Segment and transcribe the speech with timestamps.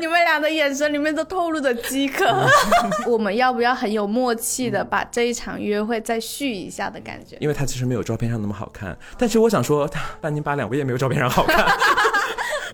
[0.00, 2.26] 你们俩的眼神里面都透露着饥渴。
[3.06, 7.36] 我们要不要很有默契的把这一场约会再续一下的感觉？
[7.40, 11.66] 因为他其实没有照片上那么好看，但其实我想说，他半斤八两，我也没有照片上好看。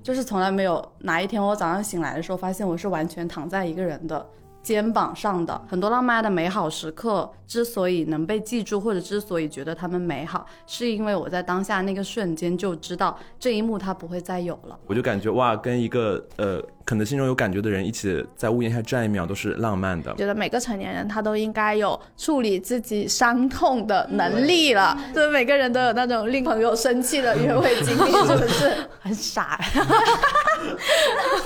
[0.02, 4.24] 就是从来没有哪一天我早上醒来的时候，发现我是完全躺在一个人的
[4.62, 5.60] 肩膀上的。
[5.66, 14.78] 很多浪漫的美好时刻之所以能被记住，或者之所以觉得他们美好，是因为我在当下那个瞬间就知道这一幕它不会再有了。
[14.86, 16.62] 我就感觉哇，跟一个呃。
[16.86, 20.14] 可能心中有感觉的人一起在屋檐下站一秒都是浪漫的。
[20.14, 24.96] 觉得每个成年人他都应该有处理自己伤痛的能力了。
[25.12, 28.72] 就是每个人都有那种令朋友生气的约会经历，是不是？
[29.02, 29.60] 很傻。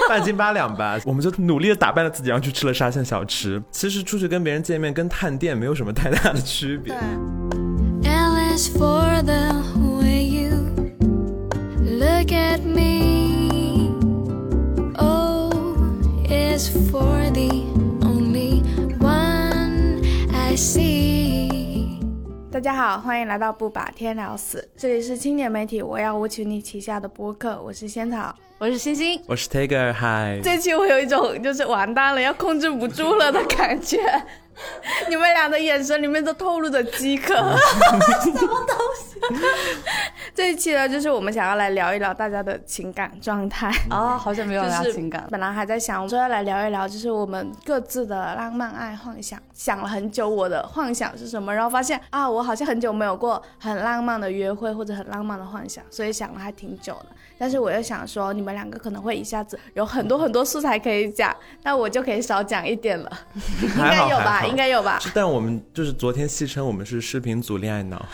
[0.08, 3.62] 半斤八两吧，我们就努力的打扮了自己，然后去吃了沙县小吃。
[3.70, 6.94] 其实出去跟别人见面跟探店没有什么太大的区别。
[8.74, 9.60] for the
[16.68, 18.62] only
[18.98, 21.48] one I see。
[22.50, 30.38] 大家好，欢迎来到不把天聊死，这里是青年媒体我要我求你旗下的播客，我是仙草，我是星星，我是 Tiger，嗨。
[30.42, 33.98] 这期我有一种就是完蛋了，要控制不住了的感觉。
[35.08, 39.20] 你们俩的眼神里面都透露着饥渴， 什么东西？
[40.34, 45.26] 这一期呢，就是我们想要来聊一聊大家的情感状态啊，好久没有聊情感。
[45.30, 49.38] 本来还在想，说要来聊一聊，就是我们各自的浪漫爱幻想。
[49.52, 57.06] 想了很久，我的幻想是什么，然后发现啊，我好像很久没有过很浪漫的约会或者很浪漫的幻想，所以想了还挺久的。
[57.38, 63.10] 但是我又想说，你们两个可能会一下子有很多很多素材可以讲，那我就可以少讲一点了。
[63.62, 64.42] 应该有吧？
[64.50, 64.98] 应该有吧？
[65.14, 68.04] 但我们就是昨天戏称我们是视频组恋爱脑。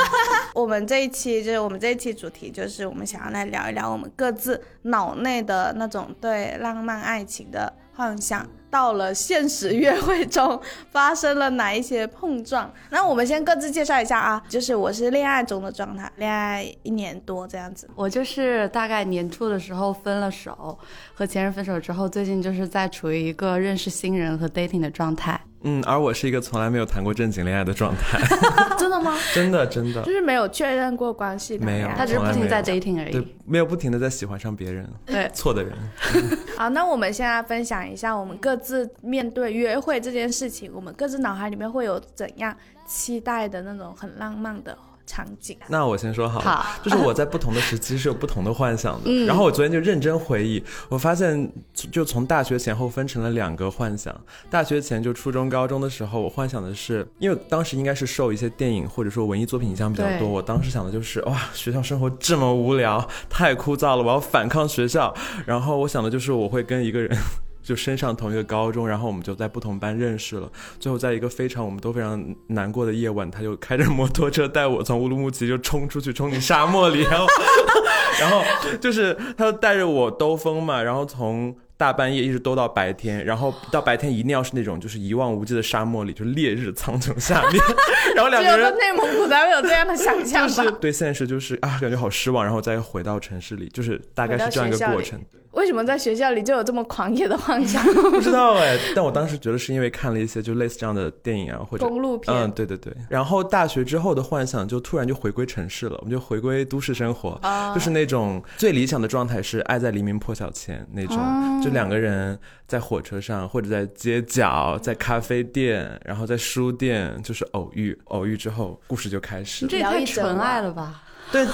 [0.54, 8.46] 我们这一期就是我们这一期主题就是我们想要来聊一聊我们各自脑内的那种对浪漫爱情的幻想。
[8.70, 12.68] 到了现实约会中发生了哪一些碰撞？
[12.90, 17.88] 那我们先各自介绍一下啊，就是我是恋爱中的状态，恋爱一年多这样子。
[17.94, 20.76] 我就是大概年初的时候分了手，
[21.14, 25.40] 和前任分手之后，最近就是在处于一个认识新人和 dating 的状态。
[25.64, 28.18] 嗯，而我是一个从来没有谈过正经恋爱的状态。
[28.78, 29.16] 真的吗？
[29.34, 31.58] 真的真的，就是没有确认过关系。
[31.58, 33.12] 没有，他只是不停在 dating 而已。
[33.12, 34.88] 对，没有不停的在喜欢上别人。
[35.06, 35.72] 对，错的人。
[36.56, 42.54] 好，那我们现在分享一下我们各自面对约会这件事情，我们各自脑海里面会有怎样
[42.86, 44.76] 期待的那种很浪漫的。
[45.06, 49.10] 场景，那我先说好，好，就是我在不同的时期是有不同的幻想的。
[49.26, 54.14] 然后我昨天就认真回忆，我发现就从大学前后分成了两个幻想。
[54.50, 60.28] 大学前就初中、高中的时候，我幻想的是，因为当时应该是受一些电影或者说文艺作品影响比较多。
[60.28, 65.14] 我当时想的就是哇，学校生活这么无聊，太枯燥了，我要反抗学校。
[65.46, 67.16] 然后我想的就是我会跟一个人。
[67.64, 70.48] 就升上同一个高中，然后我们就在不同班认识了。
[70.78, 77.26] 最后在一个非常我们都非常难过的夜晚，他就开着摩托车带我从乌鲁木齐就冲出去，冲进沙漠里，然后，
[78.20, 78.44] 然后
[78.80, 81.56] 就是他就带着我兜风嘛，然后从。
[81.76, 87.60] 大半夜一直兜到白天，然后到白天一定要是那种就是一望无际的沙漠里，就烈日苍穹下面，
[88.14, 90.76] 然后两个人内蒙古才会有这样的想象吧？
[90.80, 95.20] 对现实就是啊，感觉好失望，然后再回到城市里，就是大概是这样一个过程。
[95.52, 97.80] 为什么在学校里就有这么狂野的 幻想？
[98.10, 102.36] 不知道哎，但我当时觉得是因为看了一些就类似这样的电影啊，或者公路片。
[102.36, 102.92] 嗯，对对对。
[103.08, 107.40] 然后大学之后的幻想就突然就回归城市了，我们就回归都市生活，
[107.72, 111.16] 就是那种最理想的状态是爱在黎明破晓前那种。
[111.64, 119.66] 就两个人在火车上，或者在街角，在咖啡店，然后在书店，就是偶遇，偶遇之后，故事就开始。
[119.66, 121.02] 这也太纯爱了吧？
[121.30, 121.46] 对。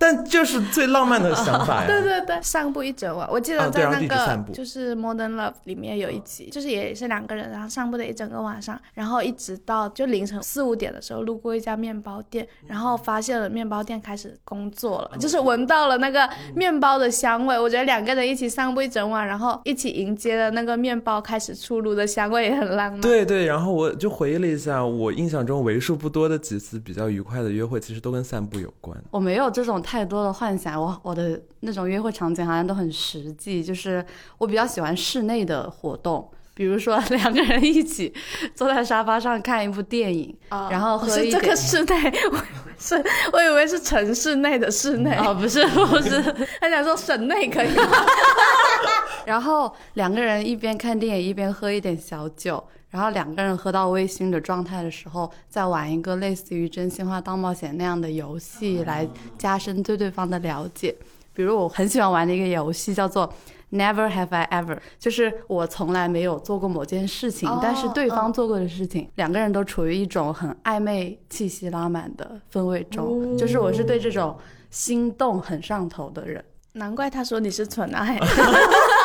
[0.00, 1.86] 但就是最浪漫的想法呀！
[1.90, 3.28] 对对对，散步一整晚。
[3.28, 17.58] 我记得在那个就是《Modern Love》里面有一集，就是也是两个人，然后散步的一整个晚上，然后一直到就凌晨四五点的时候，路过一家面包店，然后发现了面包店开始工作了，就是闻到了那个面包的香味。
[17.58, 23.00] 我觉得两个人一起散步一整晚，然后一起迎接了那个面包开始出炉的香味，也很浪漫。
[23.00, 28.96] 对对，然后我就回忆了一下，我印象中为数不多的几次比较愉快的约会，其实都跟散步有关。
[29.10, 29.78] 我没有这种。
[29.80, 34.04] 太多的幻想，我我的那种约会场景好像都很实际，就是
[34.36, 38.12] 我比较喜欢室内的活动，比如说 两个人一起
[38.54, 40.36] 坐在沙发上看一部电影，
[40.70, 46.20] 然后喝一这个室内，我以为是，我以为是城市内的室内，哦，不是不是，
[46.60, 47.84] 他想说省内可以吗？
[49.24, 52.62] 然后两个人一边看电影一边喝一点小酒。
[52.90, 59.06] 然后两个人喝到微醺的状态的时候，再玩一个类似于真心话大冒险那样的游戏，来
[59.36, 60.94] 加深对对方的了解。
[61.34, 63.32] 比如我很喜欢玩的一个游戏叫做
[63.70, 73.36] Never have I ever，就是我从来没有做过某件事情，但是对方做过的事情，两个人都处于一种很暧昧、气息拉满的氛围中。
[73.36, 74.36] 就是我是对这种
[74.70, 76.42] 心动很上头的人，
[76.72, 78.18] 难怪他说你是纯爱。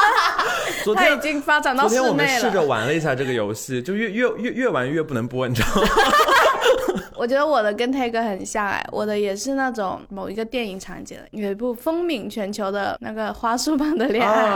[0.95, 5.87] 他已经发展到昨天我们试着玩了一下这个游戏，就越越越越玩越不能播，你知道吗？
[7.15, 14.51] 我觉得我的跟 Take 很像哎，我的也是那种某一个电影场景，有一部风靡全球的那个花束般的恋爱，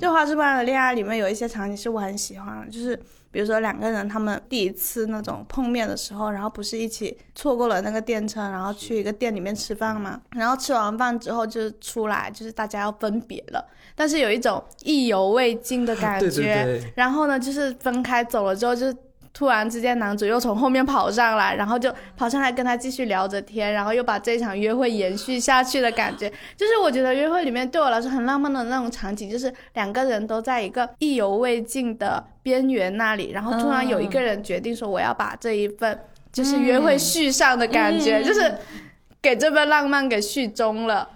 [0.00, 2.96] 就花束般的恋爱里面有一些场景是我很喜欢的，就是
[3.30, 18.94] 比如说两个人他们第一次那种碰面的时候，然后不是一起错过了那个电车，然后去一个店里面吃饭嘛，然后吃完饭之后就出来，就是大家要分别了，但是有一种意犹未尽的感觉， 然后呢就是分开走了之后就。
[19.32, 35.98] 突然之间，男主又从后面跑上来，然后就跑上来跟他继续聊着天，然后又把这场约会延续下去的感觉，就是我觉得约会里面对我来说很浪漫的那种场景，就是两个人都在一个意犹未尽的边缘那里，然后突然有一个人决定说我要把这一份
[36.32, 38.52] 就是约会续上的感觉，就是
[39.22, 41.08] 给这份浪漫给续终了。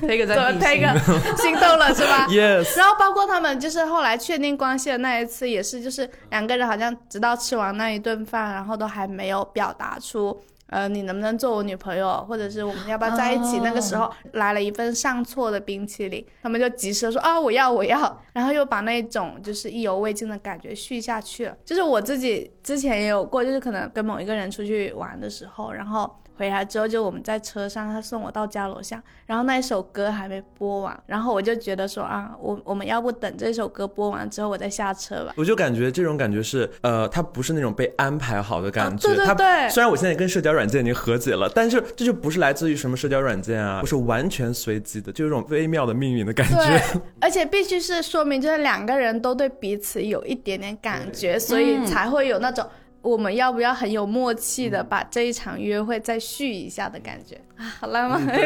[0.00, 0.98] 推个在推个
[1.36, 2.76] 心动了是吧？Yes。
[2.76, 13.60] 然后包括他们就是后来确定关系的那一次，也是就是两个人好像直到吃完那一顿饭，然后都还没有表达出，呃，你能不能做我女朋友，或者是我们要不要在一起？
[13.62, 21.56] 那个时候来了一份上错的冰淇淋，他们就及时说啊我要我要，然后又把那种就是意犹未尽的感觉续下去了。
[21.64, 26.10] 就是我自己之前也有过，就是可能跟某一个人出去玩的时候，然后。
[26.40, 35.34] 回来之后，就我们在车上，他送我到家楼下，然后那一首歌还没播完，然后我就觉得说啊，我我们要不等这首歌播完之后，我再下车吧。
[35.36, 39.06] 我就感觉这种感觉是，呃，他不是那种被安排好的感觉。
[39.06, 39.68] 对对对。
[39.68, 46.82] 虽然我现在跟社交软件已经和解了，但是这就不是来自于什么社交软件啊，不是完全随机的，就有种微妙的命运的感觉。
[47.20, 52.66] 而且必须是说明，就是两个人都对彼此有一点点感觉，所以才会有那种。
[53.02, 57.64] 我们要不要很有默契的把这一场约会再续一下的感觉啊？
[57.80, 58.26] 好浪漫，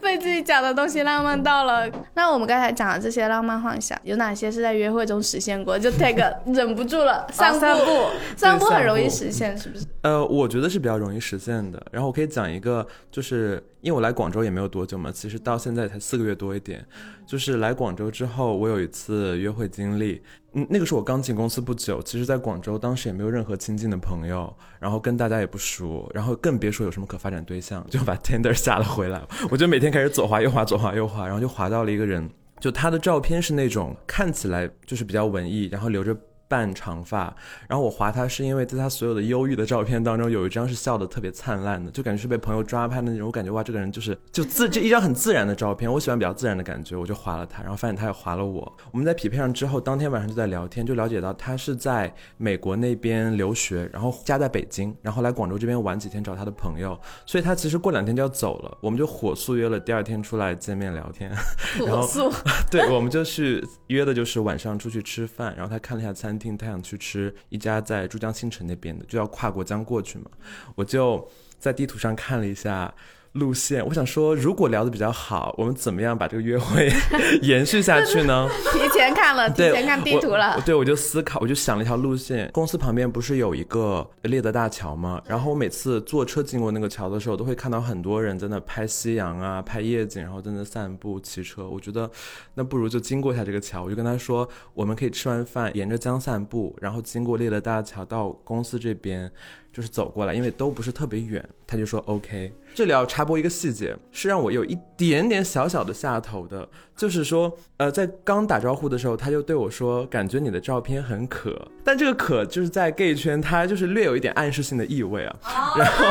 [0.00, 1.88] 被自己讲的东西浪漫到了。
[2.14, 5.78] 那我们刚才讲的这些浪漫幻想，有哪些是在约会中实现过？
[5.78, 9.86] 就 take 忍不住了，散步，散步很容易实现，是不是？
[10.02, 11.80] 呃，我觉得是比较容易实现的。
[11.92, 16.84] 然后我可以讲一个，就是因为我来广州也没有多久嘛，其实到现在才四个月多一点。
[17.24, 20.20] 就是来广州之后，我有一次约会经历。
[20.54, 29.22] 嗯，那个是我刚进公司不久，其实在广州当时也没有任何亲近的朋友，然后跟大家也不熟，然后更别说有什么可发展对象， 就把 Tender 下了回来。
[29.50, 32.28] 我就每天开始左滑右滑，左滑右滑，然后就滑到了一个人，
[32.60, 36.16] 就他的照片是那种看起来就是比较文艺，然后留着。
[36.52, 37.34] 半长发，
[37.66, 43.26] 然后我划他是因为在他所有的忧郁的照片当中，有一张是笑的特别灿烂的，就感觉是被朋友抓拍的那种。
[43.26, 48.70] 我感觉哇，这个人就是就自这一张很自然的照片，我喜欢比较自然的感觉，我就划了他，然后发现他也划了我。
[48.90, 58.76] 我们在匹配上之后，当天晚上就在聊天，就了解到他是在美国那边留学，然后家在北京，然后来广州这边玩几天找他的朋友，所以他其实过两天就要走了。
[58.82, 61.32] 我们就火速约了第二天出来见面聊天，
[61.80, 62.30] 火速
[62.70, 66.38] 对，我们就去约的就是晚上出去吃饭，然后他看了一下餐。
[66.56, 70.30] 他想去吃一家在珠江新城那边的，就要跨过江过去嘛。
[70.74, 71.28] 我就
[71.58, 72.92] 在地图上看了一下。
[73.32, 76.92] 路线，我想说，如果聊的比较好，我们怎么样把这个约会
[77.40, 78.46] 延续下去呢？
[78.74, 80.60] 提前看了，提前看地图了。
[80.66, 82.50] 对，我就思考，我就想了一条路线。
[82.52, 85.22] 公司旁边不是有一个猎德大桥吗？
[85.26, 91.66] 然后我每次坐车经过那个桥的时候，都会看到很多人在那拍夕阳啊，拍夜景，然后在那散步、骑车。
[91.66, 92.10] 我觉得
[92.54, 93.82] 那不如就经过一下这个桥。
[93.82, 99.32] 我就跟他说，我们可以吃完饭沿着江散步，然后经过猎德大桥到公司这边。
[99.72, 102.52] 就是走过来，因为都不是特别远，他就说 OK。
[102.74, 115.36] 这里要插播一个细节，是让我有一点点小小的下头的，就是说，呃，在刚打招呼的时候，他就对我说，感觉你的照片很可，但这个可就是在 gay 圈，它就是略有一点暗示性的意味啊。
[115.76, 116.10] 然后，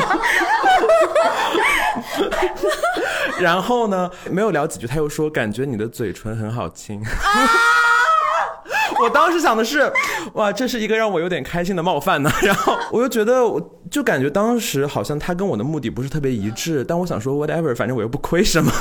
[3.41, 7.01] 然后呢，没有聊几句，他又说，感觉你的嘴唇很好亲。
[9.01, 9.91] 我当时想的是，
[10.33, 12.31] 哇，这是一个让我有点开心的冒犯呢。
[12.43, 16.83] 然后我又觉得，我就感觉当时好像他跟我的目的不是特别一致。
[16.83, 18.71] 但我想说，whatever，反正我又不亏什么，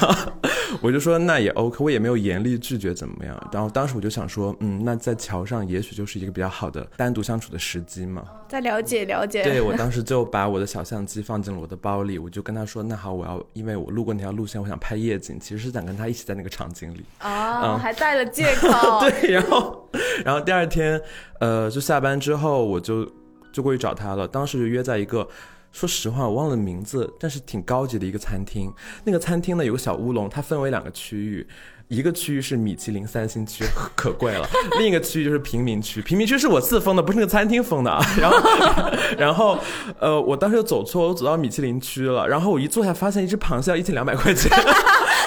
[0.80, 3.50] 我就说那也 OK，我也没有严厉拒绝怎么样。
[3.52, 8.24] 然后当时我就想说，嗯，那在桥上也许就是一个比较好的单独相处的时机嘛。
[8.48, 9.42] 再了解了解。
[9.42, 17.04] 对我 当时就把我的小相机放进了我的包里，我就跟他说，那好，我要因为我路过那条路线，我想拍夜景，其实是想跟他一起在那个场景里。
[17.22, 19.00] 哦，还带了借口。
[19.00, 19.88] 对，然后。
[20.24, 21.00] 然后第二天，
[21.40, 23.10] 呃，就下班之后，我就
[23.52, 24.28] 就过去找他了。
[24.28, 25.26] 当时就约在一个，
[25.72, 28.72] 说实话我忘了名字，但是挺高级的一个餐厅。
[29.04, 31.46] 那个餐厅呢有个小乌龙，它分为两个区域。
[31.88, 33.64] 一个区域是米其林三星区，
[33.96, 34.46] 可贵了；
[34.78, 38.00] 另一个区域就是平民区，平民区是我自封的，不是那个餐厅封的啊。
[38.16, 38.38] 然后，
[39.18, 39.58] 然后，
[39.98, 42.28] 呃，我当时又走错，我走到米其林区了。
[42.28, 44.48] 然后我一坐下，发现一只螃蟹要一千两百块钱。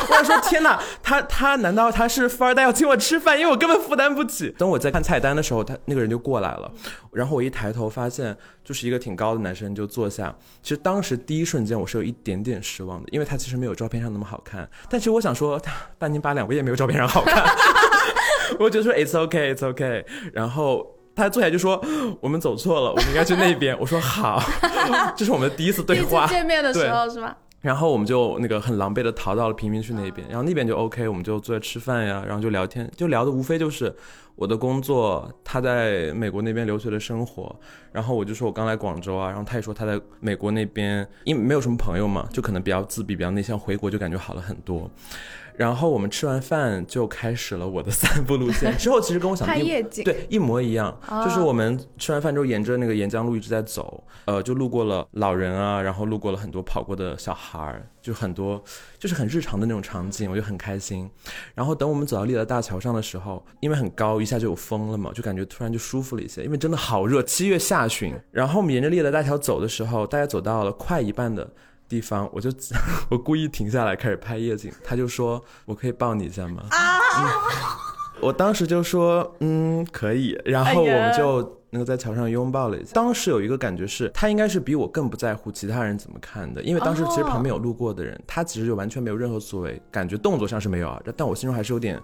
[0.10, 3.40] 我说天哪，他他难道他是富二代要请我吃饭？
[3.40, 4.50] 因为我根本负担不起。
[4.58, 6.72] 等我在看菜单的时候，他那个人就过来了。
[7.12, 10.36] 然后我一抬头发现，就是一个挺高的男生就坐下。
[10.62, 14.68] 其实当时第一瞬间我是有一点点失望的，因为他其实没有照片上那么好看。
[14.90, 15.62] 但其实我想说，
[15.98, 17.44] 半斤八两，我也没有照片上好看。
[18.60, 20.06] 我就说 It's okay, It's okay。
[20.34, 21.84] 然后他坐下来就说
[22.20, 23.78] 我们走错了，我们应该去那边。
[23.80, 24.44] 我说好，
[25.16, 26.28] 这是我们的第一次对话。
[26.28, 27.38] 见面的时候是吧？
[27.64, 33.96] 然后我们就那个很狼狈的逃到了贫民区那边，然后那边就 OK，我们就坐在吃饭呀，然后就聊天，就聊的无非就是
[34.36, 37.58] 我的工作，他在美国那边留学的生活，
[37.94, 44.92] 然后我就说我刚来广州啊，然后他也说他在美国那边，因为没有什么朋友嘛，就可能比较自闭，比较内向，回国就感觉好了很多。
[45.56, 48.76] 然后我们吃完饭就开始了我的散步路线。
[48.78, 49.54] 之后其实跟我想的
[50.04, 58.62] 对一模一样，就是我们吃完饭之后沿着那个沿江路一直在走，呃，就路过了老人啊，然后路过了很多跑过的小孩儿，就很多
[58.98, 61.10] 就是很日常的那种场景，我就很开心。
[61.54, 68.14] 然后等我们走到立德大桥上的时候，因为很高，一下就有风了嘛，就感觉突然就舒服了一些，因为真的好热，七月下旬。
[68.32, 71.48] 然后我们沿着立德大桥走的时候，大概走到了快一半的。
[71.94, 72.50] 地方， 我就
[73.08, 77.00] 我故意停下来开始拍夜景，他就说：“我可以抱你一下吗？”啊！
[78.20, 82.92] 我当时就说：“嗯，可以。”然后我们就那个在桥上拥抱了一下。
[82.94, 92.02] 当时有一个感觉是，他应该是比我更不在乎其他人怎么看的，因为当时其实旁边有路过的人，他其实就完全没有任何作为，感觉动作上是没有啊，但我心中还是有点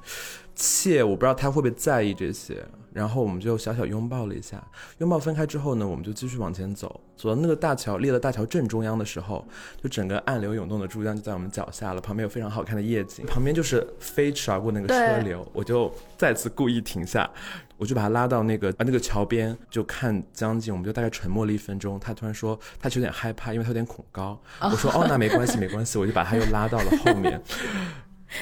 [0.59, 2.61] 怯，我不知道他会不会在意这些。
[2.91, 4.61] 然后我们就小小拥抱了一下，
[4.97, 9.47] 拥抱分开之后呢，我们就继续往前走，走到那个大桥立了大桥正中央的时候，
[9.81, 17.29] 就整个暗流涌动的珠江就在我们脚下了，旁边有非常好看的夜景，旁边就是飞驰而过那个车流，我就再次故意停下，
[17.77, 27.39] 我就把他拉到那个啊那个桥边，就看江景，我们就大概沉默了一分钟，他突然说他有点害怕，因为他有点恐高，我说哦那没关系没关系，我就把他又拉到了后面。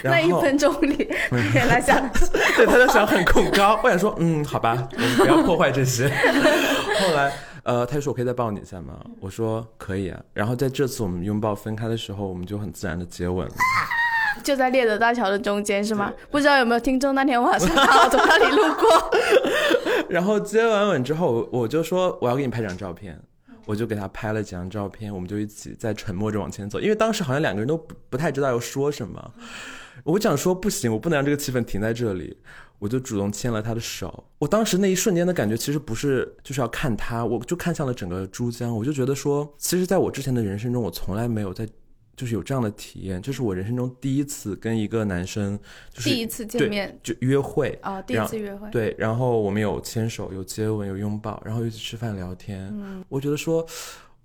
[0.03, 1.09] 那一分钟里，
[1.53, 1.97] 原来想，
[2.57, 3.79] 对，他在想很恐高。
[3.83, 6.07] 我想说，嗯，好吧，我们不要破坏这些。
[6.99, 7.31] 后来，
[7.63, 8.99] 呃，他就说我可以再抱你一下吗？
[9.19, 10.19] 我说可以啊。
[10.33, 13.53] 然后在这次我们拥抱分开的时候，我们就很自然的接吻了。
[14.43, 16.13] 就在猎德大桥的中间是吗？
[16.29, 19.11] 不知道有没有听众那天晚上从那里路过。
[20.09, 23.19] 然后接完吻之后，我就说我要给你拍张照片。
[23.67, 29.33] 我就给他拍了几张照片，我们就一起在沉默着往前走，因为当时好像两个人都不不太知道要说什么。
[30.03, 32.37] 我想说不行，我不能让这个气氛停在这里，
[32.79, 34.23] 我就主动牵了他的手。
[34.39, 41.67] 我当时那一瞬间的感觉，其实不是就是要看他，我就看向了整个珠江，我就觉得说，其实在我之前的人生中，我从来没有在。
[42.17, 45.57] 就是有这样的体验，这是我人生中第一次跟一个男生，
[45.93, 52.67] 就是第一次见面就约会哦，第一次约会对，然后我们有牵手、有接吻、有拥抱，然后一起吃饭聊天。
[52.73, 53.63] 嗯，我觉得说，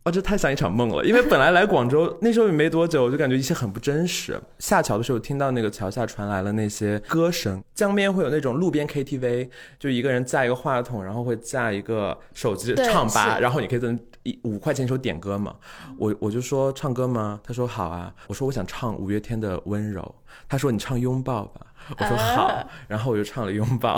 [0.05, 1.05] 啊，这太像一场梦了。
[1.05, 4.41] 因为本来来广州 那时候也没多久，我就感觉一切很不真实。
[4.59, 13.95] 下桥的时候听到那个桥下传来了那些歌声，江边会有那种路边 KTV，就一个人架一个话筒，然后会架一个手机唱吧，然后你可以在。
[14.25, 15.55] 一五块钱一首点歌嘛，
[15.99, 17.41] 我我就说唱歌吗？
[17.43, 18.13] 他说好啊。
[18.29, 20.15] 我说我想唱五月天的温柔。
[20.49, 21.61] 他说你唱拥抱吧。
[21.99, 22.51] 我说好。
[22.87, 23.97] 然后我就唱了拥抱。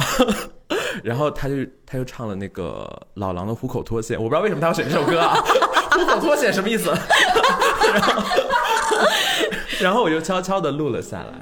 [1.04, 1.54] 然后他就
[1.85, 4.16] 他就唱了那个老狼的虎口脱险。
[4.16, 5.37] 我不知道为什么他要选这首歌啊？
[5.93, 6.88] 虎口脱险什么意思？
[7.93, 8.23] 然后。
[9.83, 11.33] 然后我就悄悄的录了下来，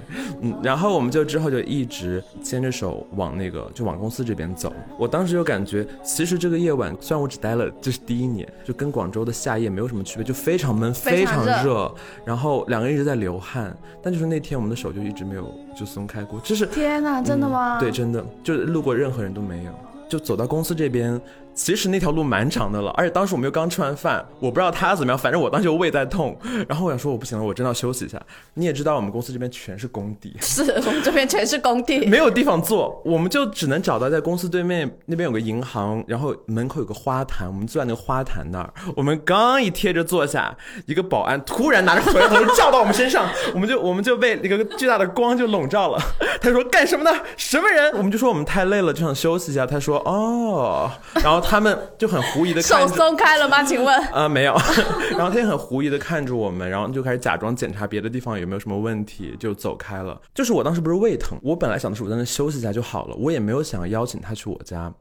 [0.41, 4.73] 嗯，然后我们就之后就一直牵着手往那个就往公司这边走。
[4.99, 11.93] 我当时就感觉，其实这个夜晚虽然我只待了这是第一年，就跟广州的夏夜没有什么区别，就非常闷，非常热，
[12.25, 16.41] 然后两个人一直在流汗，但就是那天我们的手就一直没有就松开过。
[16.41, 17.79] 就是天哪，真的吗？
[17.79, 19.73] 对，真的，就是路过任何人都没有，
[20.09, 21.21] 就走到公司这边。
[21.55, 26.37] 其实那条路蛮长的了，而且当时我们又刚吃完饭，我不知道他怎么样，反正我当时胃在痛，
[26.69, 28.21] 然后我想说我不行了，我真的要休息一下。
[28.55, 38.73] 你也知道我们公司这边全是工地，是我们这边全是工地，没有地方坐，我们就只能找到在公司对面那边有个银行，然后门口有个花坛，我们坐在那个花坛那儿。
[38.97, 40.57] 我们刚一贴着坐下，
[40.87, 46.01] 一个保安突然拿着手电筒照到我们身上，我们就 我们就被一个巨大的光就笼罩了。
[46.41, 47.21] 他说干什么呢？
[47.37, 47.93] 什么人？
[47.93, 49.67] 我们就说我们太累了，就想休息一下。
[49.67, 50.91] 他说哦，
[51.23, 51.42] 然后。
[51.43, 53.63] 他们就很狐疑的手松开了吗？
[53.65, 53.99] 请问？
[54.13, 54.55] 呃，没有。
[55.13, 60.21] 然后他也很狐疑的看着我们，然后就开始假装检查别的地方有没有什么问题，就走开了。
[60.35, 64.93] 就是我当时不是胃疼，我本来想的是我在那休息一下就好了，我也没有想要邀请他去我家，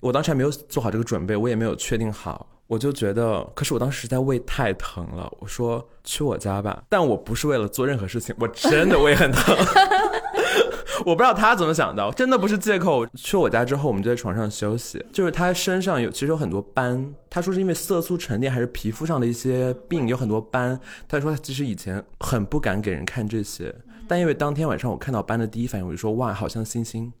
[0.00, 9.56] 我当时还没有做好这个准备，我也没有确定好，我就觉得，可是我当时实在胃太疼了，我说去我家吧，但我不是为了做任何事情，我真的胃很疼。
[11.04, 13.06] 我不知道他怎么想到，真的不是借口。
[13.14, 20.78] 去我家之后，我们就在床上休息，就是他身上有其实有很多斑，他说是因为色素沉淀还是皮肤上的一些病有很多斑。
[21.08, 23.74] 他说他其实以前很不敢给人看这些，
[24.06, 27.12] 但因为当天晚上我看到斑的第一反应，我就说哇，好像星星，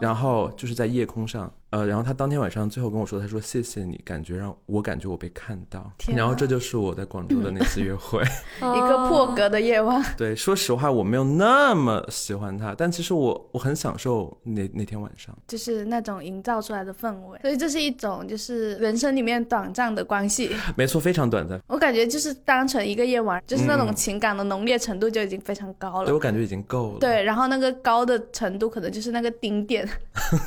[0.00, 1.52] 然后就是在夜空上。
[1.74, 5.90] 呃，然后他当天晚上最后跟我说，他说谢谢你，感觉让我感觉我被看到。
[6.14, 8.22] 然后这就是我在广州的那次约会，
[8.62, 10.00] 一个破格的夜晚。
[10.16, 17.40] 对，说实话我没有那么喜欢他，但其实我我很享受那那天晚上，就是那种营造出来的氛围。
[17.40, 20.54] 所以这是一种就是人生里面短暂的关系。
[20.76, 21.60] 没错，非常短暂。
[21.66, 26.04] 我感觉就是单纯一个夜晚，就是那种情感的浓烈程度就已经非常高了。
[26.04, 26.98] 对我感觉已经够了。
[27.00, 29.88] 对，然后那个高的程度可能就是那个顶点。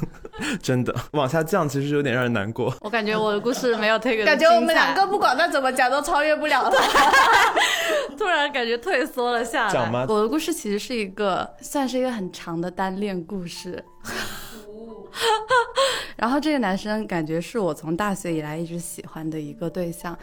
[0.64, 0.96] 真的。
[1.18, 2.74] 往下降其实有点让人难过。
[2.82, 7.12] 我感觉我的故事没有 take 感觉我们两个不管再怎么讲都超越不了他。
[8.18, 9.74] 突然感觉退缩了下来。
[9.74, 10.06] 讲吗？
[10.08, 13.84] 我的故事其实是一个算是一个很长的单恋故事。
[16.16, 20.18] 然后这个男生感觉是我从大学以来一直喜欢的一个对象，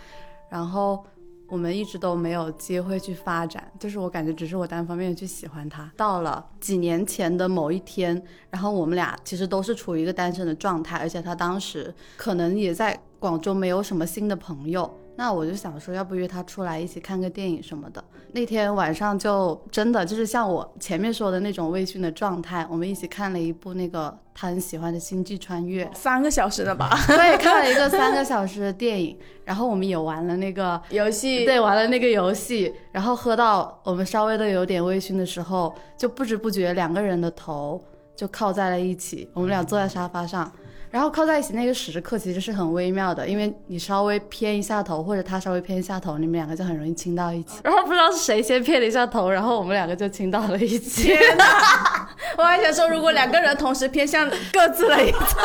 [0.49, 1.05] 然后。
[1.55, 5.89] 我们一直都没有机会去发展，就是我感觉只是我单方面去喜欢他。
[5.97, 8.21] 到了几年前的某一天，
[8.51, 14.93] 然后我们俩其实都是处于一个单身的状态，而且他当时可能也在广州没有什么新的朋友。
[15.17, 18.03] 那我就想说，要不约他出来一起看个电影什么的。
[18.33, 26.91] 那天晚上就真的就是像我前面说的那种微醺的状态，我们一起看了一部那个他很喜欢的《星际穿越》，三个小时的吧？
[27.07, 37.81] 对，看了一个三个小时的电影，然后我们也玩了那个游戏，对，玩了那个游戏，然后喝到我们稍微的有点微醺的时候，就不知不觉两个人的头
[38.17, 40.51] 就靠在了一起，我们俩坐在沙发上。
[40.95, 47.59] 然后靠在一起那个时刻其实是很微妙的，因为你稍微偏一下头，或者他稍微偏一下头，你们两个就很容易亲到一起。
[47.65, 51.03] 然后不知道是谁先偏了一下头，然后我们两个就亲到了一起。
[51.03, 52.09] 天哪！
[52.39, 55.41] 我还想说，如果两个人同时偏向各自了一侧，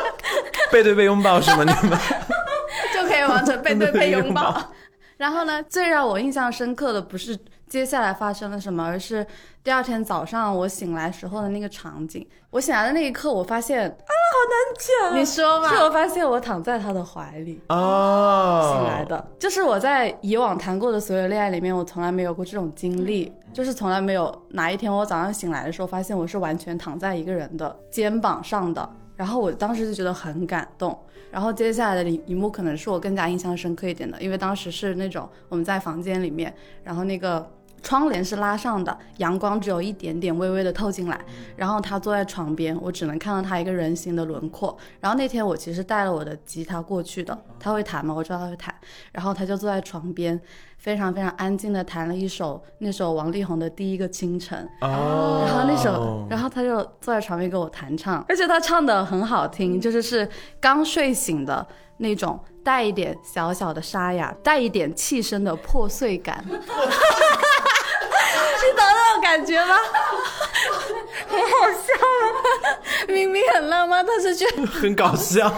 [0.72, 1.58] 背对背拥抱是吗？
[1.82, 1.98] 你们
[2.94, 4.72] 就可以完成背对背拥抱。
[5.18, 7.38] 然后呢，最让我印象深刻的不是。
[7.68, 8.86] 接下来发生了什么？
[8.86, 9.26] 而是
[9.64, 12.24] 第二天早上我醒来时候的那个场景。
[12.50, 15.20] 我醒来的那一刻，我发现啊，好难讲。
[15.20, 15.68] 你说吧。
[15.68, 19.26] 是我发现我躺在他的怀里哦，醒来的。
[19.38, 28.88] 就是我在以往谈过的所有恋爱里面，我从来没有过这种经历，就是从来没有哪一天我早上醒来的时候，发现我是完全躺在一个人的肩膀上的。
[29.16, 30.98] 然后我当时就觉得很感动。
[31.30, 37.50] 然后接下来的一幕可能是我更加印象深刻一点的，因为当时是那种我们在房间里面，然后那个。
[37.82, 41.20] 窗帘是拉上的，阳光只有一点点微微的透进来。
[41.56, 44.76] 然后他坐在床边，我只能看到他一个人形的轮廓。
[45.00, 48.12] 然后那天我其实带了我的吉他过去的，他会弹吗？
[48.12, 48.74] 我知道他会弹。
[49.12, 50.40] 然后他就坐在床边，
[50.78, 54.68] 非常非常安静的弹了一首那首王力宏的第一个清晨。
[54.80, 55.44] 哦。
[55.46, 60.28] 然后那首，然后他就坐在床边给我弹唱，而且他唱的很好听，就是是
[60.60, 61.66] 刚睡醒的
[61.98, 66.44] 那种，带一点小小的沙哑，带一点气声的破碎感。
[68.66, 69.74] 你懂那种感觉吗？
[71.28, 73.06] 很好笑啊！
[73.08, 75.52] 明明很浪漫，但是却很搞笑。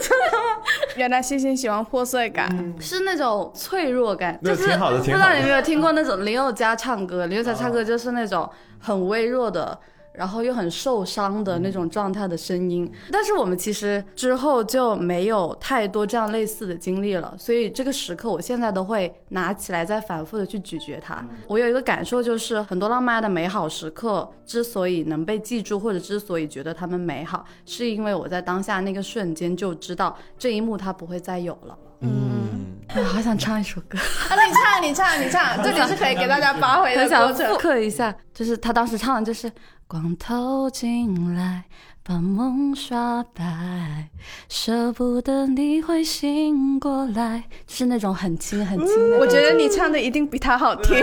[0.00, 0.62] 真的吗？
[0.96, 2.48] 原来星星喜欢破碎感，
[2.80, 4.98] 是那种脆弱感，就是挺好的。
[4.98, 7.26] 不知道你有没有听过那种林宥嘉唱歌？
[7.26, 8.48] 林宥嘉唱歌就是那种
[8.80, 9.78] 很微弱的。
[10.12, 21.24] 然后又很受伤的那种状态的声音，但是我们其实之后就没有太多这样类似的经历了，所以这个时刻我现在都会拿起来再反复的去咀嚼它。
[21.46, 31.78] 我有一个感受，就是很多浪漫的美好时刻之所以能被记住，或者之所以觉得它们美好，是因为我在当下那个瞬间就知道这一幕它不会再有了。
[32.00, 33.96] 嗯，我好想唱一首歌
[34.28, 34.34] 啊！
[34.44, 37.46] 你唱，你唱，你唱，这里是可以给大家发挥的过程。
[37.52, 39.50] 复刻一下，就是他当时唱的就是。
[39.90, 41.64] 光透进来，
[42.04, 44.08] 把梦刷白，
[44.48, 49.18] 舍不得你会醒过来，是那种很轻很轻的。
[49.18, 50.96] 我觉得你唱的一定比他好听。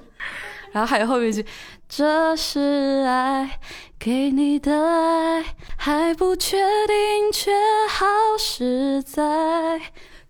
[0.72, 1.44] 然后还有后面一句，
[1.90, 3.60] 这是爱，
[3.98, 5.44] 给你的爱
[5.76, 7.52] 还不确定，却
[7.90, 8.06] 好
[8.38, 9.78] 实在。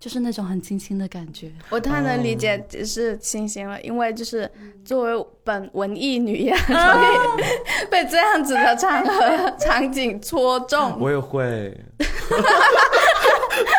[0.07, 4.49] 就是那种很清新的感觉，我太能理解只是清新了，因为就是
[4.85, 6.77] 作为本文艺女演，所以
[7.91, 10.97] 被这样子的场合 场景戳中。
[10.97, 11.77] 我也会，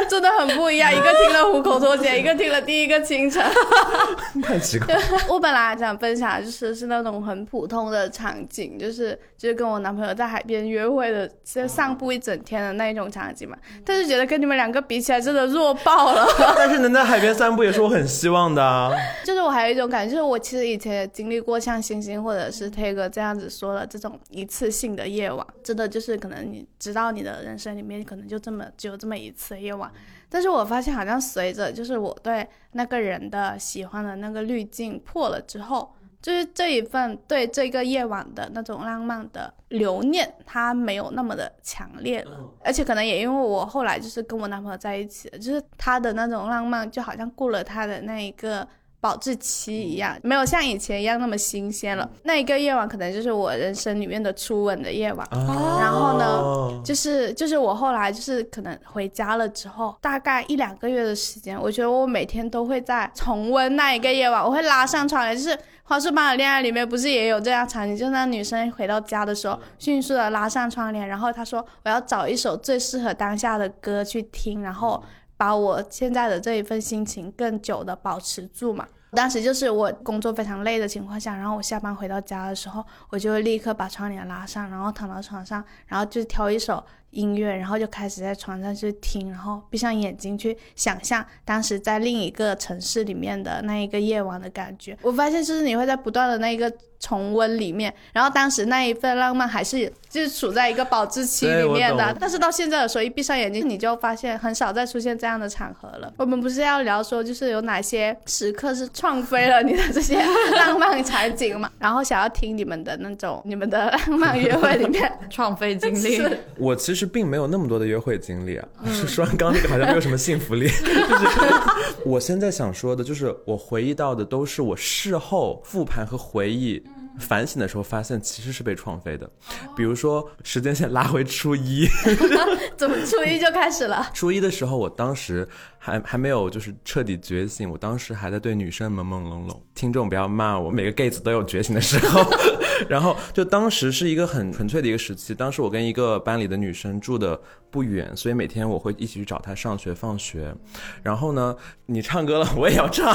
[0.09, 0.93] 真的很不一样。
[0.93, 3.45] 一个听了虎口脱险，一个听了第一个清晨。
[4.43, 4.97] 太奇怪。
[5.29, 13.57] 我本来想分享就是是那种很普通的场景，就是就是跟我男朋友在海边约会的，就散步一整天的那一种场景嘛。
[13.85, 16.27] 但是觉得跟你们两个比起来，真的弱爆了。
[16.57, 18.97] 但是能在海边散步也是我很希望的。
[19.25, 29.91] 就是我还有一种感觉，就是我其实以前也经历过像星星或者是 t 哥这样子说的这种一次性的夜晚，真的就是可能你知道你的人生里面可能就这么只有这么一次夜晚。
[30.29, 42.39] 但是我发现好像随着就是我对那个人的喜欢的那个滤镜破了之后，就是这一份对这个夜晚的那种浪漫的留念，它没有那么的强烈了。
[42.63, 48.67] 而且可能也因为我后来就是跟我男朋友在一起了，就是他的那种浪漫就好像过了他的那一个。
[49.01, 52.09] 保质期一样，没有像以前一样那么新鲜了。
[52.25, 55.27] 那一个夜晚可能就是我人生里面的初吻的夜晚。
[55.31, 64.45] 然后呢，就是就是我后来就是可能回家了之后，大概一两个月的时间，我觉得我每天都会在重温那一个夜晚。
[64.45, 67.97] 我会拉上窗帘，就是《花束般的恋爱》里面不是也有这样场景？
[67.97, 75.01] 就是那女生回到家的时候，迅速的拉上窗帘，然后她说：“我要找一首最适合当下的歌去听。”然后。
[75.39, 78.87] 把我现在的这一份心情更久的保持住嘛。
[79.13, 94.99] 当时就是我工作非常累的情况下，然后我下班回到家的时候，我就会立刻把窗帘拉上，然后躺到床上，然后就挑一首音乐，然后就开始在床上去听，然后闭上眼睛去想象当时在另一个城市里面的那一个夜晚的感觉。
[95.01, 96.71] 我发现就是你会在不断的那一个。
[97.01, 106.13] 重温里面，然后当时那一份浪漫还是就是处在一个保质期里面的，但是到现在的时候，一闭上眼睛，你就发现很少再出现这样的场合了。
[106.17, 110.19] 我们不是要聊说，就是有哪些时刻是创飞了你的这些
[110.53, 111.71] 浪漫场景嘛？
[111.79, 116.21] 然后想要听你们的那种你们的浪漫约会里面 创飞经历。
[116.57, 120.67] 我其实并没有那么多的约会经历啊，是说完刚刚那个好像没有什么幸福力。
[120.69, 121.27] 就是
[122.05, 126.83] 我现在想说的，就是我回忆到的都是我事后复盘和回忆。
[127.19, 129.29] 反省的时候发现其实是被创飞的，
[129.77, 131.87] 比如说时间线拉回初一，
[132.77, 134.09] 怎么初一就开始了？
[134.15, 135.47] 初一的时候，我当时
[135.79, 139.57] 还还没有就是彻底觉醒，我当时还在对女生朦朦胧胧。
[139.75, 142.25] 听众不要骂我，每个 gay 子都有觉醒的时候。
[142.89, 147.39] 然后就当时是一个很纯粹的一个时期，当时我跟一个班里的女生住的
[147.73, 150.55] 不远，所以每天我会一起去找她上学放学。
[151.03, 153.13] 然后呢，你唱歌了，我也要唱。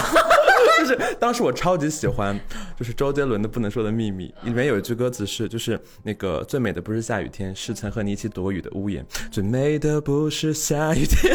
[0.84, 2.38] 就是当时我超级喜欢，
[2.78, 9.06] 就是周杰伦的《不能说的秘密》里面有一句歌词是，就是那个最美的不是下雨天，是曾和你一起躲雨的屋檐。
[9.32, 11.34] 最美的不是下雨天。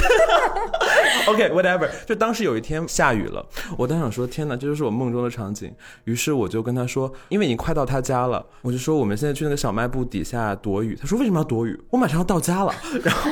[1.26, 1.88] OK，whatever。
[2.06, 3.44] 就当时有一天下雨了，
[3.78, 5.74] 我当想说天哪，这就是我梦中的场景。
[6.04, 10.94] 于是我就跟他说，因为已经快到他家了，我就说我们现在去那个小卖部底下躲雨。
[11.00, 11.80] 他说为什么要躲雨？
[11.88, 12.74] 我马上要到家了。
[13.02, 13.30] 然后。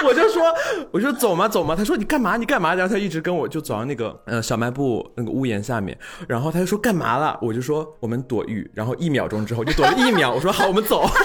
[0.04, 0.42] 我就说，
[0.90, 1.48] 我说走嘛？
[1.48, 1.74] 走嘛？
[1.76, 2.36] 他说你干嘛？
[2.36, 2.74] 你干嘛？
[2.74, 5.96] 然后他一直跟我就走到那个呃小卖部那个屋檐下面，
[6.28, 7.38] 然后他就说干嘛了？
[7.40, 10.32] 我就说我们躲雨，然后一秒钟之后就躲了一秒。
[10.32, 11.06] 我说好，我们走。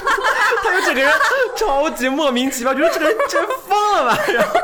[0.64, 1.12] 他就整个人
[1.58, 4.18] 超级莫名其妙，觉得这个人真疯了吧？
[4.28, 4.60] 然后，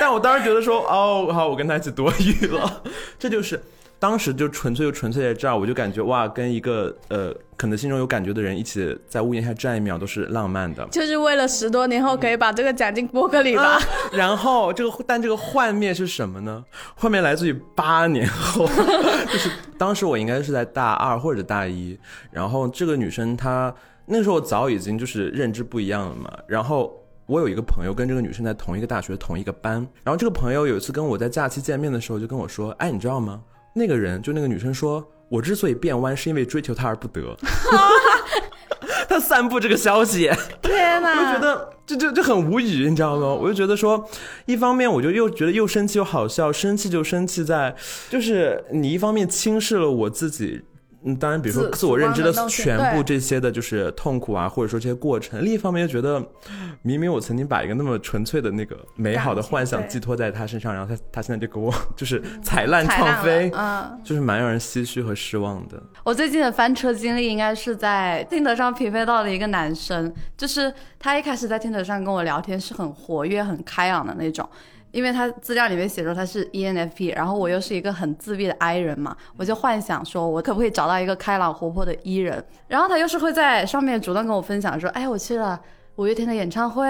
[0.00, 2.82] 但我当时觉得说哦好，我跟他一起躲雨了，
[3.18, 3.60] 这就是。
[3.96, 13.78] 当时就纯粹就纯粹在这儿，我就感觉哇，跟一个呃可能心中有感觉的人一起在屋檐下站一秒都是浪漫的，就是为了十多年后可以把这个讲进播客里吧。
[14.12, 16.62] 然后这个但这个幻灭是什么呢？
[16.96, 18.66] 幻灭来自于八年后，
[19.32, 21.98] 就是当时我应该是在大二或者大一，
[22.30, 26.30] 然后这个女生她那时候早已经就是认知不一样了嘛。
[26.46, 26.92] 然后
[27.26, 33.40] 我有一个朋友跟这个女生在同一个大学同一个班，然后这个朋友有一次跟我在假期见面的时候就跟我说，哎，你知道吗？
[33.74, 37.36] 那个人就那个女生说，我之所以变弯，是因为追求她而不得。
[39.08, 41.10] 他散布这个消息，天哪！
[41.10, 43.26] 我就觉得就就就很无语，你知道吗？
[43.28, 44.08] 我就觉得说，
[44.46, 47.74] 一方面我就又觉得又生气又好笑，生气就生气在，
[48.10, 50.62] 就是你一方面轻视了我自己。
[51.04, 55.44] 嗯，当然，比如说自我认知的全部这些的，就是痛苦啊，或者说这些过程。
[55.44, 56.24] 另一方面又觉得，
[56.82, 65.82] 明明我曾经把一个那么纯粹的那个美好的幻想寄托在他身上，然后他他现在就给我就是踩烂创飞，嗯，就是蛮让人唏嘘和失望的。
[66.02, 74.48] 我最近的翻车经历应该是在听得上匹配到的一个男生，就是他一开始在听得上跟我聊天是很活跃、很开朗的那种。
[74.94, 85.60] 因为他资料里面写说他是 ENFP，然后我又是一个很自闭的 I 人嘛，我就幻想说我可不可以找到一个开朗活泼的 E 人，然后他又是会在上面主动跟我分享说，哎，我去了
[85.96, 86.84] 五月天的演唱会，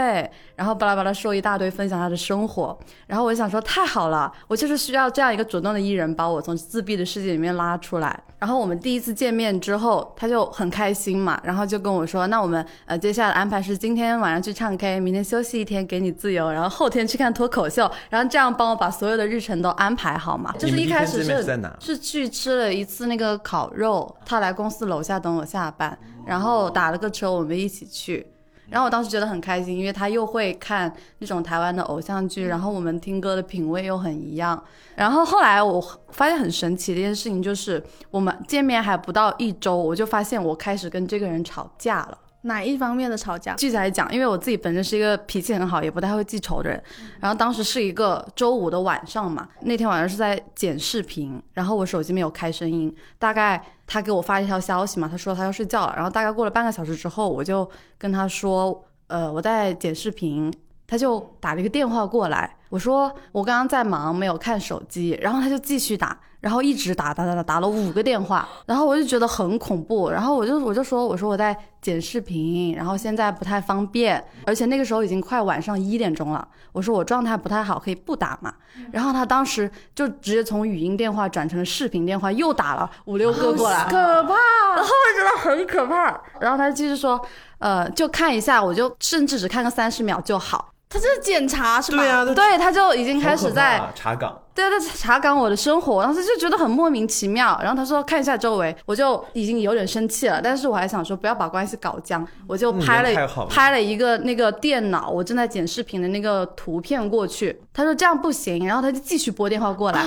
[0.57, 2.79] 然后巴拉巴拉说一大堆，分享他的生活。
[3.07, 8.19] 然后我就想说，太好了，我就是需要这样一个主动的艺人，把我从自闭的世界里面拉出来。
[8.39, 20.55] 然后我们第一次见面之后，他就很开心嘛，然后就跟我说，那我们呃接下来的安排是今天晚上去唱 K，明天休息一天，给你自由，然后后天去看脱口秀，然后这样帮我把所有的日程都安排好嘛。
[20.59, 21.45] 就是一开始是
[21.79, 28.27] 是去吃了一次那个烤肉，他来公司楼下等我下班，然后打了个车，我们一起去。
[28.71, 34.63] 然后我当时觉得很开心，因为他又会看那种台湾的偶像剧，然后我们听歌的品味又很一样。
[34.97, 42.19] 然后后来我发现很神奇的一件事情，就是我们见面还不到一周，我就发现我开始跟这个人吵架了。
[42.45, 43.55] 哪一方面的吵架？
[43.57, 46.83] 具体来讲，因为我自己本身是一个脾气很好，也不太会记仇的人。
[47.21, 52.95] 然后当时是一个周五的晚上嘛，那天晚上是在剪视频，然后我手机没有开声音。
[53.19, 55.93] 大概他给我发一条消息嘛，他说他要睡觉了。
[55.97, 60.53] 然后大概过了半个小时之后，我就跟他说，呃，我在剪视频。
[60.87, 65.19] 他就打了一个电话过来，我说我刚刚在忙，没有看手机。
[65.23, 66.21] 然后他就继续打。
[66.45, 78.53] 然后一直打打打打打了五个电话，然后我就觉得很恐怖，然后我就我就说我说我在剪视频，然后现在不太方便，而且那个时候已经快晚上一点钟了，我说我状态不太好，可以不打嘛。
[78.93, 84.35] 然后他当时就直接从语音电话转成了视频电话，又打了五六个过来，可怕，
[84.75, 86.21] 然后我觉得很可怕。
[86.41, 87.19] 然后他就继续说，
[87.57, 90.73] 呃，就看一下，我就甚至只看个三十秒就好。
[90.91, 91.99] 他这是检查是吧？
[91.99, 94.39] 对呀，对，他就已经开始在查岗。
[94.55, 97.59] 对，他查岗我的生活，当时就觉得很莫名其妙。
[97.61, 100.41] 然后他说看一下周围，我就已经有点生气了。
[100.41, 107.61] 但是我还想说不要把关系搞僵，我就拍了拍了一个那个电脑我正在剪视频的那个图片过去。
[107.73, 110.01] 他说这样不行，然后他就继续拨电话过来，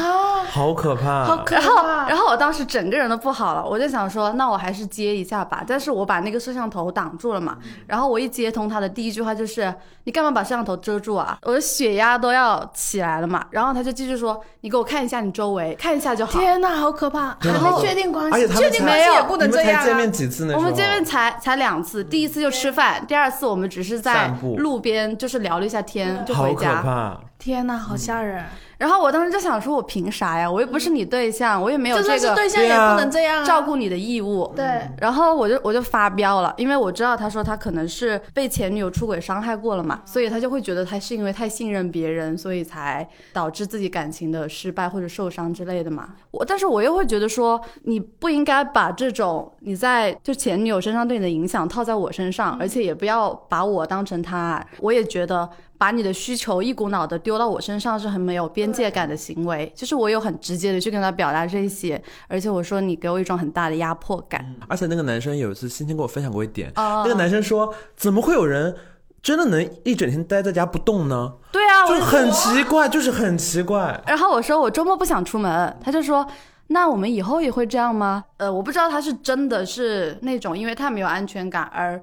[0.50, 1.62] 好可怕，好可怕。
[1.62, 5.64] 然后然后我当时整个人都不好了，我就想说那我还是接一下吧。
[5.68, 7.58] 但是我把那个摄像头挡住了嘛。
[7.86, 9.74] 然后我一接通他的第一句话就是
[10.06, 11.38] 你干嘛把摄像头遮住啊？
[11.44, 13.46] 我的血压都要起来了嘛。
[13.52, 15.18] 然后他就继续说你给我看一下。
[15.18, 16.40] 你周围看一下就好。
[16.40, 17.36] 天哪，好可怕！
[17.42, 19.84] 还没确定关系，确定没有也不能这样。
[19.84, 20.54] 见面几次呢？
[20.56, 26.76] 我们见面才才两次，第一次就吃饭，第二次我们只是在路边就是聊了一下天就回家。
[26.76, 27.22] 好可怕！
[27.40, 28.46] 天哪，好吓人。
[28.78, 30.50] 然后我当时就想说，我凭啥呀？
[30.50, 34.52] 我又不是你对象，我也没有这个对象也不能这样照顾你的义务。
[34.56, 34.82] 对。
[35.00, 46.10] 然后我就我就发飙了，因为我知道他说他可能是被前女友出轨伤害过了嘛，所以他就会觉得他是因为太信任别人，所以才导致自己感情的失败或者受伤之类的嘛。
[46.32, 54.64] 我但是我又会觉得说，你不应该把这种你在就前女友身上对你的影响套在我身上，而且也不要把我当成他。
[54.80, 55.50] 我也觉得。
[55.78, 64.56] 把你的需求一股脑的丢到我身上是很没有边界感的行为，就是我有很直接的去跟他表达这些，而且我说你给我一种很大的压迫感。
[64.68, 68.76] 而且那个男生有一次心情跟我分享过一点，那个男生说怎么会有人
[69.22, 71.34] 真的能一整天待在家不动呢？
[71.52, 74.02] 对啊，就很奇怪，就是很奇怪。
[74.08, 76.28] 然后我说我周末不想出门，他就说
[76.68, 78.24] 那我们以后也会这样吗？
[78.38, 82.02] 呃，我不知道他是真的是那种因为他没有安全感而。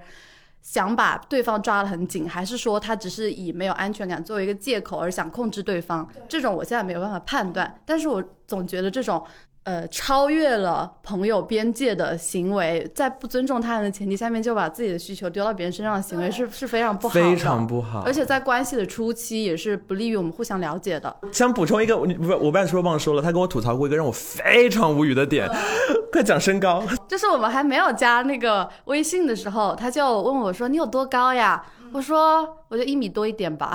[0.64, 6.08] 想把对方抓得很紧，还是说他只是以没有安全感作为一个借口而想控制对方？
[6.28, 9.24] 这种我现在没有办法判断，但是我总觉得这种。
[9.64, 18.02] 呃，超越了朋友边界的行为，在不尊重他人的前提下面，就把自己的需求丢到别人身上的行为，是是非常不好，非常不好。
[18.04, 21.16] 而且在关系的初期，也是不利于我们互相了解的。
[21.32, 25.48] 想补充一个，我不是我半说忘说了，他跟我吐槽过一个让我非常无语的点，
[26.12, 26.82] 快讲身高。
[27.08, 33.74] 就是我们还没有加那个微信的时候，他就问我说：“你有多高呀？”我说：“我就一米多一点吧。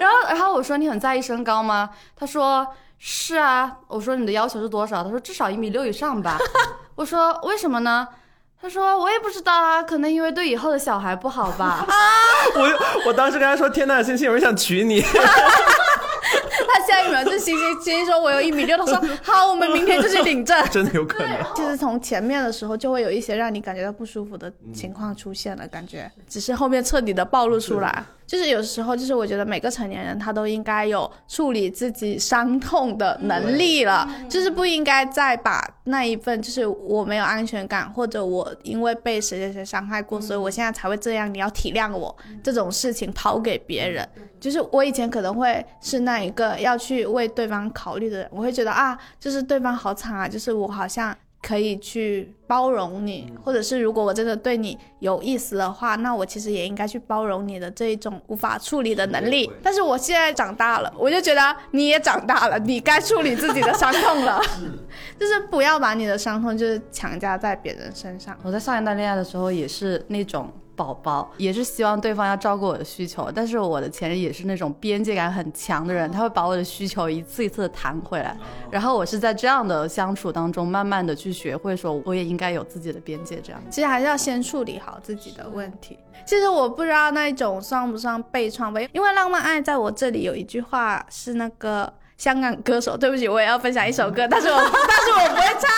[0.00, 2.66] 然后，然后我说：“你很在意身高吗？”他说。
[2.98, 5.04] 是啊，我说你的要求是多少？
[5.04, 6.38] 他说至少一米六以上吧。
[6.96, 8.08] 我说为什么呢？
[8.60, 11.84] 他说我也不知道啊，可能因为对以后的小孩不好吧。
[11.86, 11.94] 啊！
[12.56, 15.02] 我我当时跟他说，天呐，星星有人想娶你。
[16.68, 20.66] 他下一秒就星星星星说我有一米六，他说好，我们明天就去领证。
[20.70, 21.38] 真的有可能。
[21.54, 28.04] 其实从前面的时候就会有一些让你感觉到不舒服的情况出现了，感觉只是后面彻底的暴露出来。
[28.26, 44.06] 就是有时候，就是我觉得每个成年人他都应该有处理自己伤痛的能力了，就是不应该再把那一份就是我没有安全感，或者我因为被谁谁谁伤害过，所以我现在才会这样，你要体谅我这种事情抛给别人。
[44.40, 51.16] 就是我以前可能会是那一个要去为对方考虑的人，我会觉得啊，就是对方好惨啊，就是我好像。
[51.46, 59.48] 可以去包容你，或者是如果我真的对你有意思的话，那我其实也应该去包容你的这一种无法处理的能力。
[59.62, 64.42] 但是我现在长大了，我就觉得你也长大了，你该处理自己的伤痛了，
[65.20, 68.36] 就是不要把你的伤痛就是强加在别人身上。
[68.42, 70.52] 我在上一段恋爱的时候也是那种。
[70.76, 73.28] 宝宝，也是希望对方要照顾我的需求。
[73.34, 78.36] 但是我的前任也是那种边界感很强的人，他会把我的需求一次一次的弹回来。
[78.70, 83.40] 然后我是在这样的相处当中，慢慢的去学会说，我也应该有自己的边界。
[83.42, 85.98] 这样，其实还是要先处理好自己的问题。
[86.26, 91.92] 其实我不知道那一种算不算被创吧，因为浪漫爱在我这里有一句话是那个。
[92.16, 94.64] 香港歌手，对不起，我也要分享一首歌， 但是我 但
[95.04, 95.68] 是我不会唱，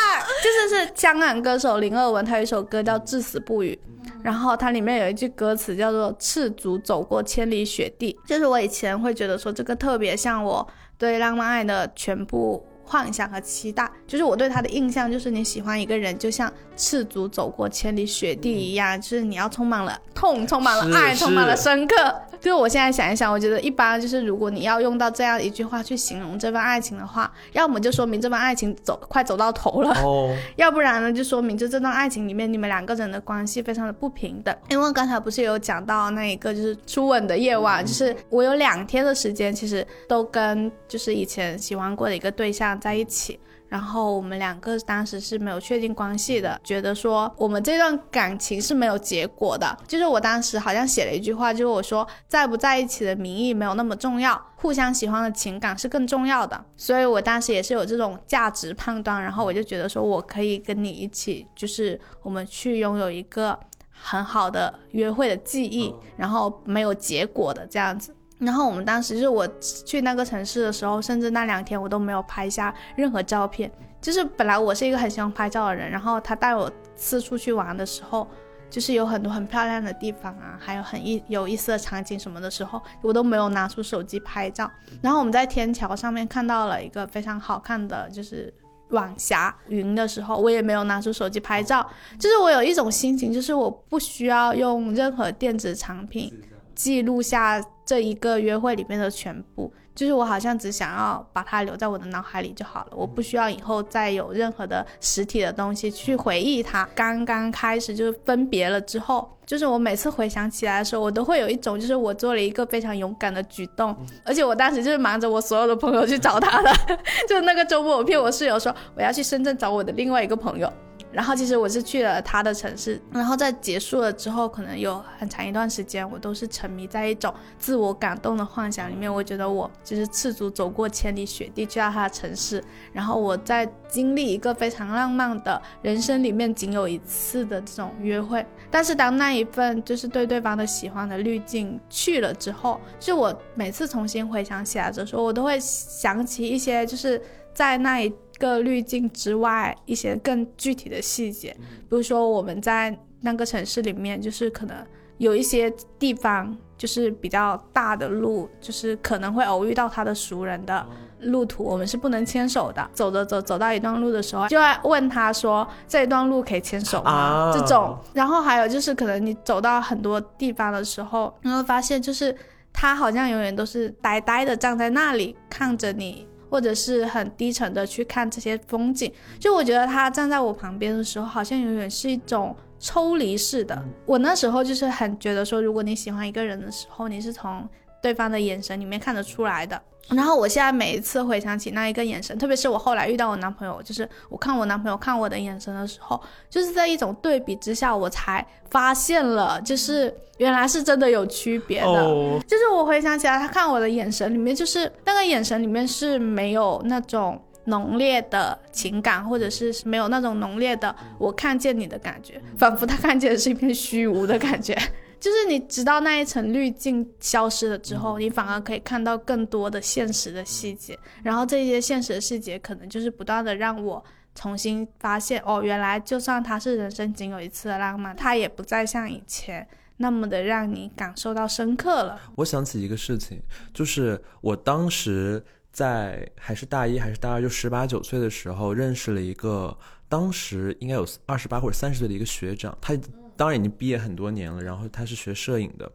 [0.41, 3.77] 就是是香港歌手林二文，他有一首歌叫《至死不渝》，
[4.23, 12.65] 然后它里面有一句歌词叫做“赤足走过千里雪地”，就是我以前会觉得说这个特别像我对浪漫爱的全部。
[12.89, 21.95] 幻想和期待，就是我对他的印象，就是你喜欢一个人，就像赤足走过千里雪地一样，就是你要充满了痛，充满了爱，充满了深刻。
[22.41, 34.57] 就我现在想一想，我觉得一般就是如果你要用到这样一句话去形容这份爱情的话，要么就说明这份爱情走快走到头了，哦 要不然呢就说明就这段爱情里面你们两个人的关系非常的不平等。
[34.69, 42.78] 因为刚才不是有讲到那一个就是初吻的夜晚，就是我有两天的时间，其实都跟就是以前喜欢过的一个对象。
[42.79, 43.39] 在一起，
[43.69, 49.77] 然后我们两个当时是没有确定关系的，觉得说我们这段感情是没有结果的。
[49.87, 56.65] 就是我当时好像写了一句话，就是我说在不在一起的名义没有那么重要，互相喜欢的情感是更重要的。
[56.77, 63.59] 所以我当时也是有这种价值判断，然后我就觉得说我可以跟你一起，就是我们去拥有一个
[63.91, 68.15] 很好的约会的记忆，然后没有结果的这样子。
[68.39, 73.71] 然后我们当时就是我去那个城市的时候，甚至那两天我都没有拍下任何照片。
[74.01, 78.29] 就是本来我是一个很喜欢拍照的人，然后他带我四处去玩的时候，
[78.71, 84.71] 就是有很多很漂亮的地方啊，还有很意有意思的场景什么的时候，我都没有拿出手机拍照。
[85.03, 88.55] 然后我们在天桥上面看到了一个非常好看的就是
[88.91, 91.85] 晚霞云的时候，我也没有拿出手机拍照。
[92.21, 96.33] 就是我有一种心情，就是我不需要用任何电子产品。
[96.79, 106.89] 记录下这一个约会里面的全部，就是我好像只想要把它留在我的脑海里就好了，我不需要以后再有任何的实体的东西去回忆它。
[106.95, 116.73] 刚刚开始就是分别了之后，就是我每次回想起来的时候，我都会有一种就是我做了一个非常勇敢的举动，而且我当时就是忙着我所有的朋友去找他的，
[117.29, 120.73] 就那个周末我骗我室友说我要去深圳找我的另外一个朋友。
[121.11, 129.13] 然后其实我是去了他的城市，然后在结束了之后，可能有很长一段时间，我都是沉迷在一种自我感动的幻想里面。
[129.13, 138.45] 我觉得我就是赤足走过千里雪地去到他的城市，然后我在经历一个非常浪漫的人生里面仅有一次的这种约会。
[138.71, 147.21] 但是当那一份就是对对方的喜欢的滤镜去了之后，就我每次重新回想起来的时候，我都会想起一些就是
[147.55, 148.13] 在那一。
[148.39, 154.77] 个滤镜之外，一些更具体的细节，比如说我们在那个城市里面，就是可能
[155.19, 160.87] 有一些地方就是比较大的路，就是可能会偶遇到他的熟人的
[161.23, 162.89] 路途，我们是不能牵手的。
[162.93, 167.51] 走着走，走到一段路的时候，就要问他说这一段路可以牵手吗？
[167.53, 167.99] 这种。
[168.13, 172.33] 然后还有就是可能你走到很多地方的时候，你会发现就是
[172.73, 176.29] 他好像永远都是呆呆的站在那里看着你。
[176.51, 183.83] 或者是很低沉的去看这些风景，就我觉得他站在我旁边的时候，好像永远是一种抽离式的。
[184.07, 187.69] 我那时候就是很觉得说，如果你喜欢一个人的时候，你是从
[188.03, 189.81] 对方的眼神里面看得出来的。
[190.11, 202.05] 然后我现在每一次回想起那一个眼神，特别是我后来遇到我男朋友，就是我看我男朋友看我的眼神的时候，就是在一种对比之下，我才发现了，就是原来是真的有区别的。
[202.47, 214.75] 就是我回想起来，他看我的眼神里面，就是那个眼神里面是没有那种浓烈的情感，或者是没有那种浓烈的我看见你的感觉，仿佛他看见的是一片虚无的感觉。
[215.21, 224.05] 就是你直到那一层滤镜消失了之后，你反而可以看到更多的现实的细节，然后这些现实的细节可能就是不断的让我
[224.35, 232.21] 重新发现，哦，原来就算它是人生仅有一次的浪漫，它也不再像以前那么的让你感受到深刻了。
[232.37, 233.41] 我想起一个事情，
[233.75, 239.77] 就是我当时在还是大一还是大二，就十八九岁的时候，认识了一个
[240.09, 242.97] 当时应该有二十八或者三十岁的一个学长，他。
[243.39, 245.91] 当然已经毕业很多年了，然后他是学摄影的，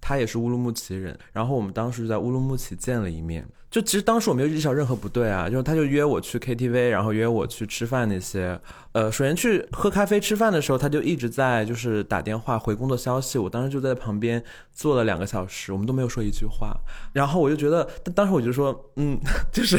[0.00, 3.48] 他也是乌鲁木齐人，然后我们当时在乌鲁木齐见了一面。
[3.72, 8.60] 就其实当时我没有意识到任何不对啊，就是他就约我去 KTV，然后约我去吃饭那些。
[8.92, 13.38] 呃，首先去喝咖啡吃饭的时候，他就一直在就是打电话回工作消息。
[13.38, 16.76] 我当时就在旁边坐了两个小时，我们都没有说一句话。
[17.14, 19.18] 然后我就觉得，当时我就说，嗯，
[19.50, 19.78] 就是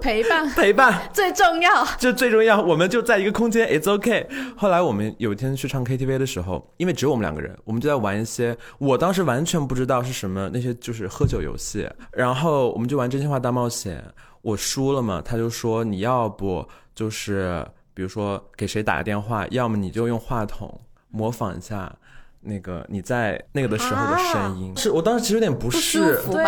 [0.00, 2.60] 陪伴， 陪伴最重要，就最重要。
[2.60, 4.26] 我们就在一个空间，It's OK。
[4.56, 11.88] 后来我们有一天去唱 KTV 的时候，因为只有我们两个人，我们就在玩一些我当时完全不知道是什么，那些就是喝酒游戏。
[12.10, 14.02] 然后我们就玩真心话大冒险，
[14.40, 17.62] 我输了嘛，他就说你要不就是
[17.92, 21.94] 比如说给谁打个电话，要么你就用话筒模仿一下。
[22.42, 26.42] 那个你在那个的时候的声音，是我当时其实有点不适，对，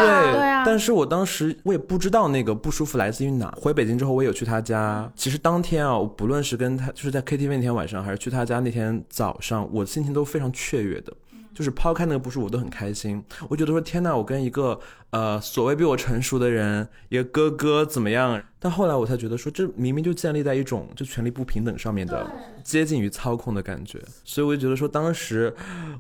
[0.64, 3.52] 但是我当时我也不知道那个不舒服来自于哪。
[3.60, 11.12] 回北京之后，我有去他家，其实当天啊，我不论是跟他就是在 KTV 那天晚上，还是去他家那天早上，我心情都非常雀跃的。
[11.54, 13.22] 就是抛开那个不舒服，我都很开心。
[13.48, 14.78] 我觉得说天呐，我跟一个
[15.10, 18.42] 呃所谓比我成熟的人，一个哥哥怎么样？
[18.58, 22.30] 但后来我才觉得说，这明明就建立在一种就权力不平等上面的
[22.62, 24.00] 接近于操控的感觉。
[24.24, 25.54] 所以我就觉得说，当时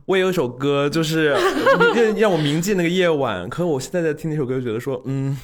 [0.06, 1.30] 我也有首歌，就是
[1.94, 3.48] 让让我铭记那个夜晚。
[3.48, 5.36] 可我现在在听那首歌，就觉得说，嗯，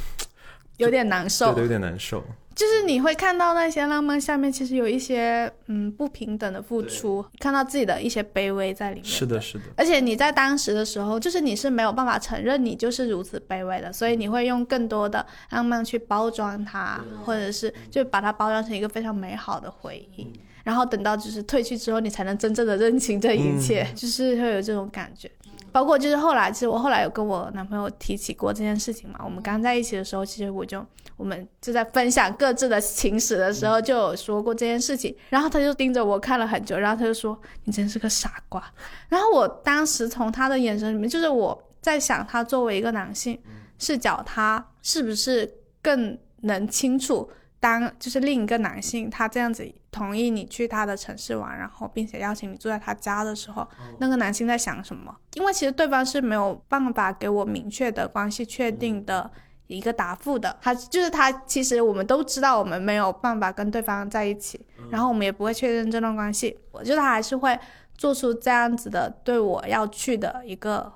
[0.76, 2.24] 有点难受，对，有点难受。
[2.58, 9.04] 就是你会看到那些浪漫下面，其实有一些嗯不平等的付出，看到自己的一些卑微在里面。
[9.04, 9.64] 是的，是的。
[9.76, 20.26] 而且你在当时的时候，就是你是没有办法承认你就是如此卑微的，所以你会用更多的浪漫去包装它，或者是就把它包装成一个非常美好的回忆。
[20.64, 25.30] 然后等到就是退去之后，你才能真正的认清这一切，就是会有这种感觉。
[25.72, 29.20] 包括就是后来，其实我后来有跟我男朋友提起过这件事情嘛。
[29.24, 30.84] 我们刚在一起的时候，其实我就
[31.16, 35.14] 我们就在分享各自的情史的时候，就有说过这件事情。
[35.30, 38.62] 然后他就盯着我看了很久，然后他就说：“你真是个傻瓜。”
[39.08, 43.38] 然后我当时从他的眼神里面，就是我在想，他作为一个男性
[43.78, 45.52] 视角，他是不是
[45.82, 47.30] 更能清楚？
[47.60, 53.66] 当就是另一个男性，他这样子同意你去他的城市玩，然后并且邀请你住在他家的时候，
[53.98, 55.12] 那个男性在想什么？
[55.34, 59.28] 因为其实对方是没有办法给我明确的关系确定的
[59.66, 60.56] 一个答复的。
[60.60, 66.56] 他就是他，其实我们都知道我们没有办法跟对方在一起，然后我们也不会确认这段关系。
[66.70, 67.58] 我觉得他还是会
[67.96, 70.92] 做出这样子的对我要去的一个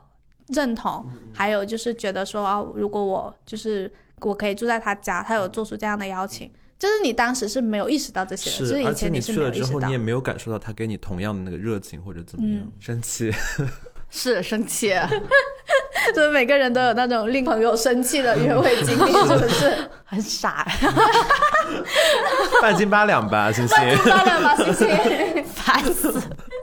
[0.47, 1.05] 认同，
[1.35, 3.93] 还有就是觉得说啊，如果我就是。
[4.23, 13.33] 我可以住在他家，他有做出这样的邀请，就是你当时是没有意识到这些，的，是以前你去了之后，你也没有感受到他给你同样的那个热情或者怎么样，生气，
[14.11, 14.93] 是生气，
[16.15, 19.91] 就是每个人都有那种令朋友生气的约会经历，是不是？
[20.05, 20.67] 很傻？
[22.61, 24.89] 半斤八两吧，星星，半斤八两吧，星星，
[25.55, 26.13] 烦死。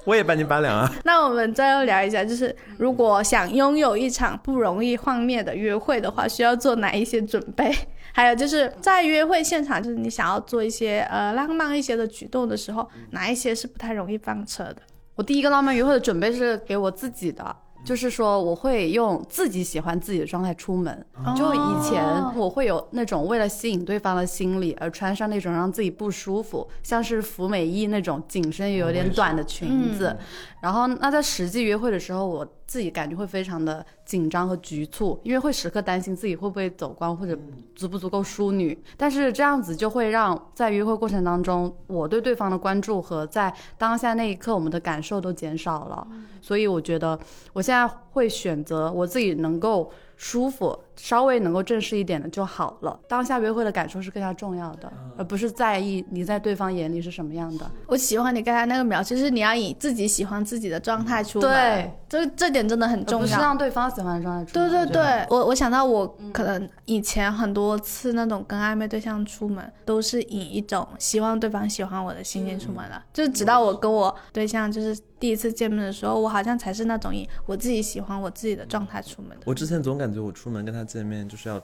[0.10, 0.91] 我也半斤八两啊。
[1.05, 7.72] 那我们再聊一下，就是如果想拥有一场不容易幻灭的约会的话，需要做哪一些准备？
[8.12, 14.78] 还有就是在约会现场，就是你想要做一些呃浪漫一些的举动的时候，哪一些是不太容易翻车的？
[15.14, 17.55] 我第一个浪漫约会的准备是给我自己的。
[17.84, 21.06] 就是说，我会用自己喜欢自己的状态出门。
[21.36, 22.04] 就以前
[22.36, 30.16] 我会有那种为了吸引对方的心理而穿上那种让自己不舒服，像是服美衣那种紧身又有点短的裙子。
[30.62, 37.36] 然后，那在实际约会的时候，我自己感觉会非常的紧张和局促，因为会时刻担心自己会不会走光或者
[37.76, 38.78] 足不足够淑女。
[38.96, 46.08] 但是这样子就会让在约会过程当中，我对对方的关注和在当下那一刻我们的感受都减少了。
[46.40, 47.20] 所以我觉得
[47.54, 49.92] 我现在会选择我自己能够。
[50.22, 53.00] 舒服，稍微能够正式一点的就好了。
[53.08, 57.72] 当下约会的感受是更加重要的，而不是在意你在对方眼里是什么样的。
[57.88, 61.50] 我喜欢你刚才那个描述，是你要以自己喜欢自己的状态出门。
[61.50, 63.26] 对，这这点真的很重要。
[63.26, 64.70] 不是让对方喜欢的状态出门。
[64.70, 73.02] 对对对，我我想到我可能以前很多次那种跟暧昧对象出门，都是以一种希望对方喜欢我的心情出门的。
[73.14, 75.00] 就是直到我跟我对象就是。
[75.20, 79.44] 第一次见面的时候，我好像才是那种以我自己喜欢我自己的状态出门的。
[79.46, 81.62] 我之前总感觉我出门跟他见面，就是要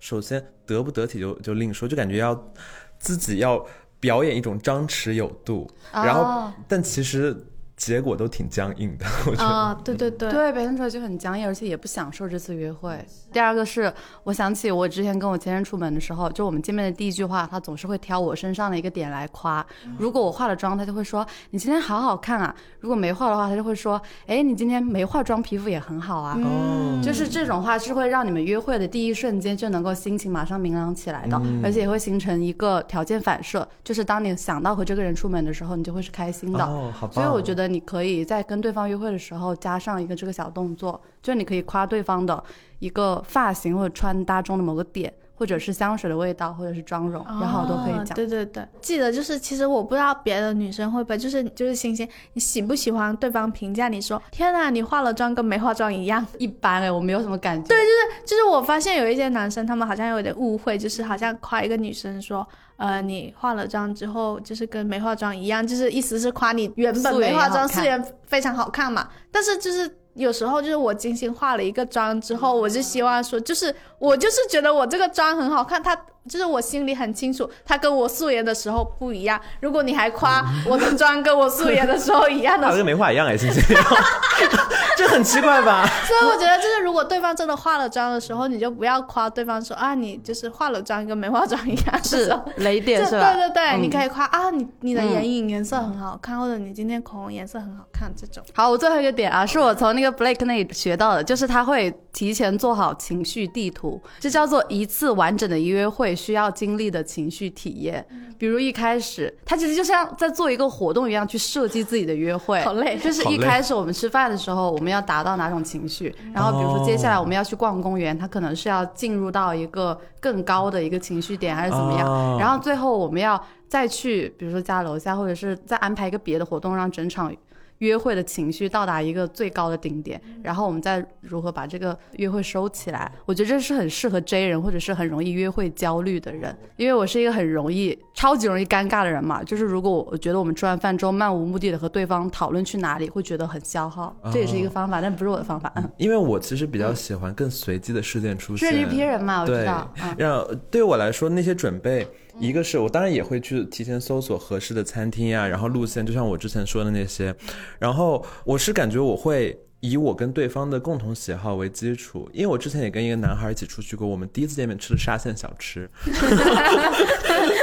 [0.00, 2.52] 首先得不得体就就另说，就感觉要
[2.98, 3.64] 自己要
[4.00, 7.36] 表演一种张弛有度，然后但其实。
[7.76, 9.44] 结果都挺僵硬的， 我觉得。
[9.44, 12.98] 啊，对对对，对，表现出来就很僵硬，而且也不享受这次约会。
[13.30, 13.92] 第二个是，
[14.24, 19.64] 我想起我之前跟我前任出门的时候，就我们见面的第一句话，他总是会挑我身上的一个点来夸。
[19.98, 26.38] 如果我化了妆，他就会说你今天好好看啊；如果没化的话，他就会说，哎，你今天没化妆，皮肤也很好啊。
[26.42, 26.98] 哦。
[27.04, 36.64] 就是这种话是会让你们约会的第一瞬间就能够心情马上明朗起来的，而且也会形成一个条件反射，就是当你想到和这个人出门的时候，你就会是开心的。
[36.64, 37.65] 哦，好所以我觉得。
[37.66, 42.42] 你可以在跟对方约会的时候加上一个这个小动作，就是你可以夸对方的
[42.78, 45.12] 一个发型或者穿搭中的某个点。
[45.38, 48.16] 或者是香水的味道，或者是妆容，然后我都可以讲。
[48.16, 56.26] 对对对，记得就是，其实我不知道别的女生会不会，就是就是星星，你喜不喜欢对方评价你说，天呐，你化了妆跟没化妆一样？
[56.38, 57.68] 一般哎，我没有什么感觉。
[57.68, 69.08] 对，就是就是，我发现有一些男生，他们好像有点误会，就是好像夸一个女生说，呃，你化了妆之后就是跟没化妆一样，就是意思是夸你原本没化妆，素颜非常好看嘛。
[69.30, 69.98] 但是就是。
[70.16, 75.94] 有时候就是我精心化了一个妆之后，我就希望说，就是我就是觉得我这个妆很好看，它。
[76.28, 79.40] 就是我心里很清楚，他跟我素颜的时候不一样。
[79.60, 83.36] 如果你还夸我的妆跟我素颜的时候一样的，跟没化一样哎，
[84.96, 85.86] 这很奇怪吧？
[86.06, 93.32] 所以我觉得，就是如果对方真的化了妆的时候，你就不要夸对方说啊，你就是化了妆跟没化妆一样，是雷点是吧？
[93.34, 98.42] 对对对，你可以夸啊，你你的眼影颜色很好看，或者你今天口红颜色很好看这种。
[98.54, 106.15] 好，我最后一个点啊，是我从那个 Blake 那里学到的，就是他会提前做好情绪地图，这叫做一次完整的约会。
[106.16, 108.04] 需要经历的情绪体验，
[108.38, 112.60] 比如一开始，他其实就像在做一个活动一样去设计自己的约会。
[112.62, 122.38] 好累，就是一开始我们吃饭的时候，我们要达到哪种情绪，然后比如说接下来我们要去逛公园，他可能是要进入到一个更高的一个情绪点，还是怎么样？
[122.38, 123.38] 然后最后我们要
[123.68, 127.32] 再去，比如说家楼下，或者是再安排一个别的活动，让整场。
[127.78, 133.10] 约会的情绪到达一个最高的顶点，然后我们再如何把这个约会收起来？
[133.24, 136.56] 我觉得这是很适合 J 人，或者是很容易约会焦虑的人。
[136.76, 139.42] 因为我是一个很容易、超级容易尴尬的人嘛。
[139.42, 144.16] 就是如果我觉得我们吃完饭之后漫无目的的和对方讨论去哪里，会觉得很消耗。
[144.32, 145.72] 这也是一个方法，但不是我的方法。
[145.76, 148.72] 嗯，因为我其实比较喜欢更随机的事件出现。
[148.72, 149.92] 是一批人嘛，我知道。
[150.16, 152.06] 让对我来说那些准备。
[152.38, 157.34] 一个是我当然也会去提前搜索合适的餐厅呀，然后路线，就像我之前说的那些，
[157.78, 159.58] 然后我是感觉我会。
[159.80, 166.12] 以我跟对方的共同喜好为基础，因为我之前也跟一个男孩一起出去过，我们第一次见面吃的沙县小吃， 就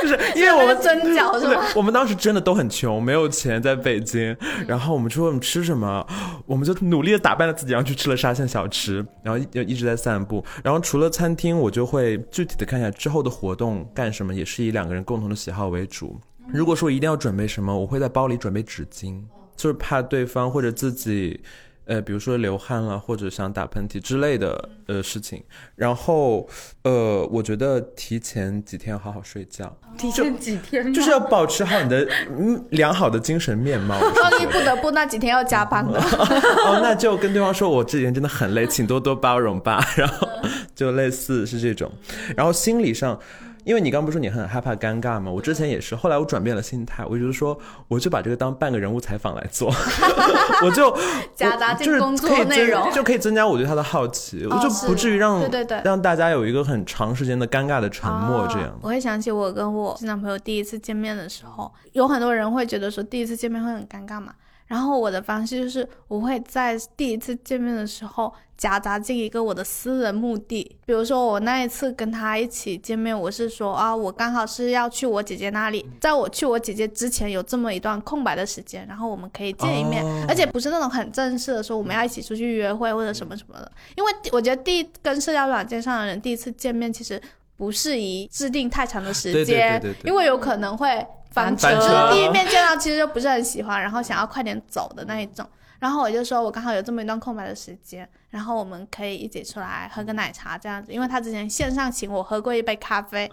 [0.07, 1.65] 是因为我们蒸饺是吧？
[1.75, 4.37] 我们当时真的都很穷，没有钱在北京，
[4.67, 6.05] 然后我们说我们吃什么，
[6.45, 10.45] 我们就努力的打扮了自己，然后去吃了沙县小吃，然后就一直在散步。
[10.63, 16.19] 然后除了餐厅，我就会具体的看一下之后的活动干什么，也是以两个人共同的喜好为主。
[16.53, 19.19] 如果说一定要准备什么，我会在包里准备纸巾，
[19.57, 21.41] 就是怕对方或者自己。
[21.85, 25.43] 呃，比如说流汗了，或者想打喷嚏之类的呃事情，
[25.75, 26.47] 然后
[26.83, 32.07] 呃，我觉得提前几天好好睡觉，提前几天就是要保持好你的
[32.37, 33.95] 嗯良好的精神面貌。
[33.99, 39.85] 万一不得不那几天要加班的， 哦，那就跟对方说，我这几天真的很累，请多多包容吧。
[39.97, 40.27] 然后
[40.75, 41.91] 就类似是这种，
[42.35, 43.19] 然后心理上。
[43.63, 45.31] 因为你刚不是说你很害怕尴尬吗？
[45.31, 47.57] 我之前也是，后来我转变了心态，我就是说
[47.87, 49.73] 我就把这个当半个人物采访来做，
[50.63, 50.95] 我就
[51.35, 58.77] 夹杂进工作内容，就可以增加我对他的好奇，我就不至于让对对对让大家有一个很长时间的尴尬的沉默这样。
[58.81, 64.33] 我会想起我跟我新男朋友第一次见面的时候，有很多人会觉得说第一次见面会很尴尬嘛。
[64.73, 87.21] 然后我的方式就是，我会在第一次见面的时候夹杂进一个我的私人目的，比如说我那一次跟他一起见面，我是说啊，我刚好是要去我姐姐那里，在我去我姐姐之前有这么一段空白的时间，然后我们可以见一面，而且不是那种很正式的说我们要一起出去约会或者什么什么的，因为我觉得第一跟社交软件上的人第一次见面其实
[87.55, 91.05] 不适宜制定太长的时间，因为有可能会。
[91.33, 95.45] 翻车，就是第一面见到 其实就不是很喜欢，然后想要快点走的那一种。
[95.79, 100.93] 然后我就说，我刚好有这么一段空白的时间，然后我们可以一起出来喝个奶茶这样子。
[100.93, 103.29] 因为他之前线上请我喝过一杯咖啡，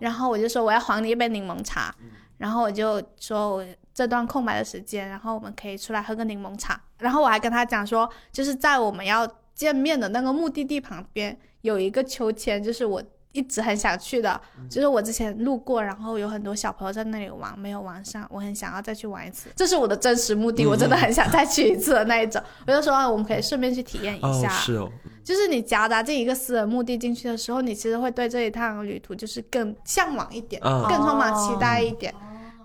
[0.00, 1.94] 然后我就说我要还你一杯柠檬茶，
[2.38, 6.78] 然后我就说我这段空白的时间，然后我们可以出来喝个柠檬茶。
[6.98, 13.02] 然后我还跟他讲说，就是在我们要见面的那个目的地旁边有一个秋千，就是我。
[13.34, 22.40] 一直很想去的，就是我之前路过，然后有很多小朋友在那里玩，没有玩上，我很想要再去玩一次，这是我的真实目的，我真的很想再去一次的那一种。
[22.66, 24.88] 我就说，我们可以顺便去体验一下，是哦，
[25.24, 32.14] 就是你夹杂进一个私人目的进去的时候，你其实会对这一趟旅途就是更向往一点，更充满期待一点。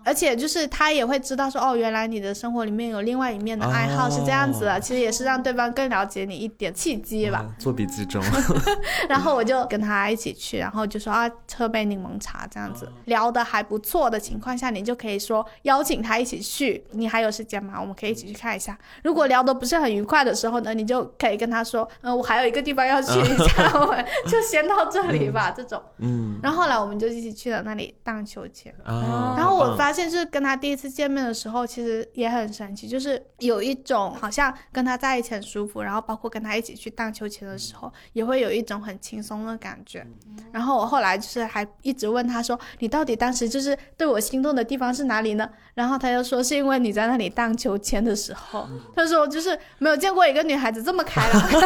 [0.09, 7.45] 而且就是他也会知道说哦，原来你的生活里面有另外一面的爱好是这样子的，其实也是让对方更了解你一点契机吧。
[7.59, 8.19] 做笔记中，
[9.07, 16.83] 然后我就跟他一起去，然后就说啊，喝杯柠檬茶这样子，聊得还不错的情况下，你就可以说邀请他一起去。
[16.93, 17.75] 你还有时间吗？
[17.79, 18.75] 我们可以一起去看一下。
[19.03, 25.53] 如果聊得不是很愉快的时候呢，你就可以跟他说，嗯，我还有一个地方要去一下， 我们就先到这里吧。
[25.55, 26.39] 这种，嗯。
[26.41, 29.98] 然后后来我们就一起去了那里荡秋千，然后我发现。
[29.99, 40.05] 现就是跟他第一次见面的时候，其实也很神奇，就是有一种好像跟他在一起很舒服，然后包括跟他一起去荡秋千的时候，也会有一种很轻松的感觉。
[40.53, 51.31] 然后我后来就是还一直问他说：“你到底当时就是对我心动的地方是哪里呢？”然后他就说：“是因为你在那里荡秋千的时候。”他说：“就是没有见过一个女孩子这么开朗。
[51.43, 51.57] ”好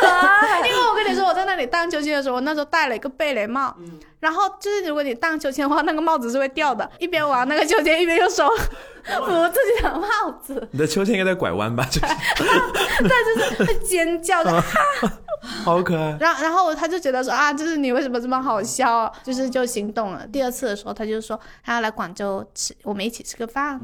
[0.00, 0.66] 可爱。
[0.68, 3.76] 因为我跟你说，我在那里荡秋千的时候，我那时候戴了一个贝雷帽。
[4.20, 6.90] 然后就是，如果你荡秋千的话，那个帽子是会掉的。
[6.98, 10.68] 一边玩那个秋千，一边用手扶自己的帽子。
[10.72, 11.84] 你的秋千应该在拐弯吧？
[11.84, 12.06] 就是，
[13.02, 14.62] 对，就是会尖叫的，
[15.64, 16.16] 好可爱。
[16.20, 19.12] 然后，然后他就觉得说啊，就是你为什么这么好笑？
[19.22, 20.26] 就是就心动了。
[20.26, 23.80] 第二次的时候，他就说他要来广州吃，我们一起吃个饭，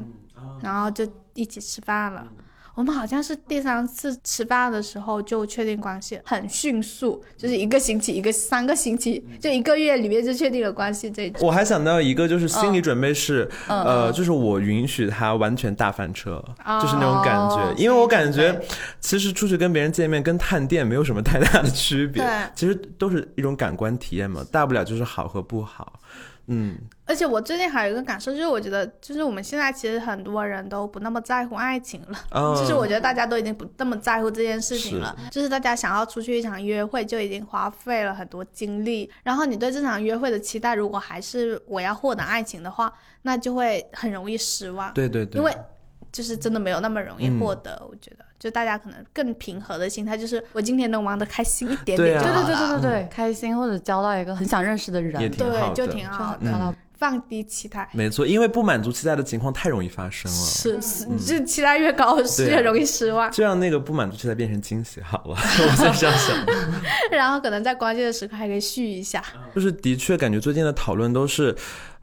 [0.61, 2.27] 然后就一起吃饭了。
[2.75, 11.09] 我们好像是第三次吃饭的时候就确定关系，很迅速，就是一个星期，一个三个星期，就一个月里面就确定了关系。
[11.09, 16.43] 这我还想到一个，就是心理准备是，呃，就是我允许他完全大翻车，
[16.81, 18.59] 就是那种感觉，因为我感觉
[18.99, 22.23] 其实出去跟别人见面跟探店没有什么太大的区别，
[22.53, 25.99] 其实都是一种感官体验嘛，大不了就是好和不好。
[26.47, 32.17] 嗯，而且我最近还有一个感受，就是我觉得，就是我们现在其实很多人都不那么在乎爱情了。
[32.57, 35.15] 就是我觉得大家都已经不那么在乎这件事情了。
[35.29, 39.09] 就是大家想要出去一场约会，就已经花费了很多精力。
[39.23, 42.91] 然后你对这场约会的期待，如果还是我要获得爱情的话，
[43.21, 44.93] 那就会很容易失望。
[44.93, 45.55] 对对对，因为
[46.11, 48.25] 就是真的没有那么容易获得，我觉得。
[48.37, 56.75] 就大家可能更平和的心态，就是我今天能玩的开心一点点，对对对对对对，开心或者交到一个很想认识的人，对，就挺好的。
[56.97, 60.37] 放低期待，没错，因为不满足期待的情况太容易发生了。
[60.37, 63.31] 是是，就期待越高，越容易失望。
[63.31, 66.35] 就让那个不满足期待变成惊喜好了， 我在这样想。
[67.11, 69.23] 然后可能在关键的时刻还可以续一下。
[69.53, 71.55] 就是的确感觉最近的讨论都是。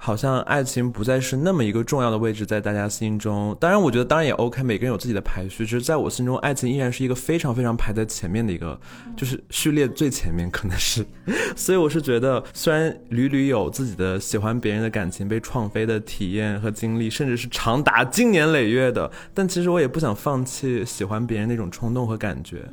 [0.05, 3.57] 好像爱情不再是那么一个重要的位置在大家心中。
[3.61, 5.65] 当然，我觉得当然也 OK，每个人有自己的排序。
[5.65, 8.77] 其实在我心中，爱情依然是一个非常非常排在前面的一个，
[9.17, 11.07] 就是序列最前面可能是。
[11.55, 22.65] 所以我是觉得，虽然屡屡有自己的喜欢别人的感情被创飞的体验和经历，甚至是长达经年累月的，但其实我也不想放弃喜欢别人那种冲动和感觉。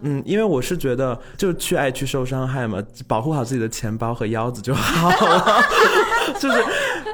[0.00, 5.62] 嗯，因为我是觉得，就去爱去受伤害嘛， 保护好自己的钱包和腰子就好了。
[6.40, 6.48] 就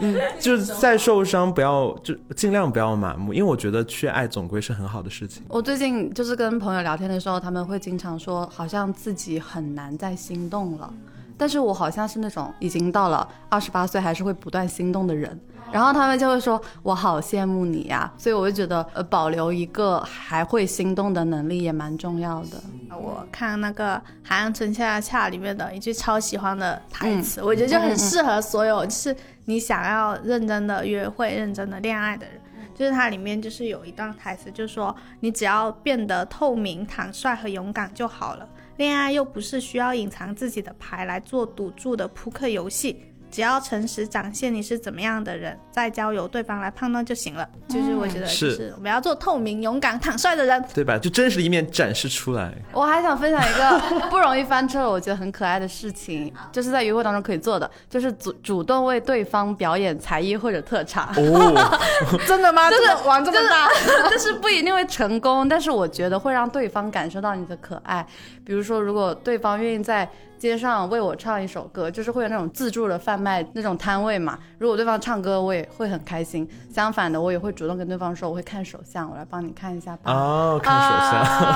[0.00, 5.42] 嗯，就是再受伤不要，就尽量不要麻木，因为我觉得去爱总归是很好的事情。
[5.48, 10.92] 我最近就是跟朋友聊天的时候，他们会经常说，好像自己很难再心动了。
[11.40, 15.40] 但是我好像是那种已经到了二十八岁还是会不断心动的人，
[15.72, 22.62] 然后他们就会说我好羡慕你呀，所以我就觉得呃保留一个还会心动的能力也蛮重要的。
[22.90, 29.16] 我看那个《海岸村恰恰恰》里面的一句超喜欢的台词，我觉得就很适合所有就是
[29.46, 32.34] 你想要认真的约会、认真的恋爱的人，
[32.74, 38.46] 就是它里面就是有一段台词，就是说你只要变得透明、坦率和勇敢就好了。
[38.80, 43.09] 恋爱又不是需要隐藏自己的牌来做赌注的扑克游戏。
[43.30, 47.48] 只要诚实展现你是怎么样的人，再交由对方来判断就行了。
[47.68, 50.98] 就是我觉得，就是我们要做透明、勇敢、坦率的人，对吧？
[50.98, 52.52] 就真实的一面展示出来。
[52.72, 61.08] 我还想分享一个不容易翻车，我觉得很可爱的事情， 就是在约会当中可以做的，就是主主动为对方表演才艺或者特长。
[61.16, 61.78] 哦，
[62.26, 62.70] 真的吗？
[62.70, 63.68] 就是玩这么大，
[64.10, 68.04] 就是不一定会成功，但是我觉得会让对方感受到你的可爱。
[68.44, 70.08] 比如说，如果对方愿意在。
[70.40, 74.38] 街上为我唱一首歌，就是会有那种自助的贩卖那种摊位嘛。
[74.58, 76.48] 如果对方唱歌，我也会很开心。
[76.72, 80.12] 相反的，我也会主动跟对方说，我会看手相，我来帮你看一下吧。
[80.12, 80.88] 哦，看手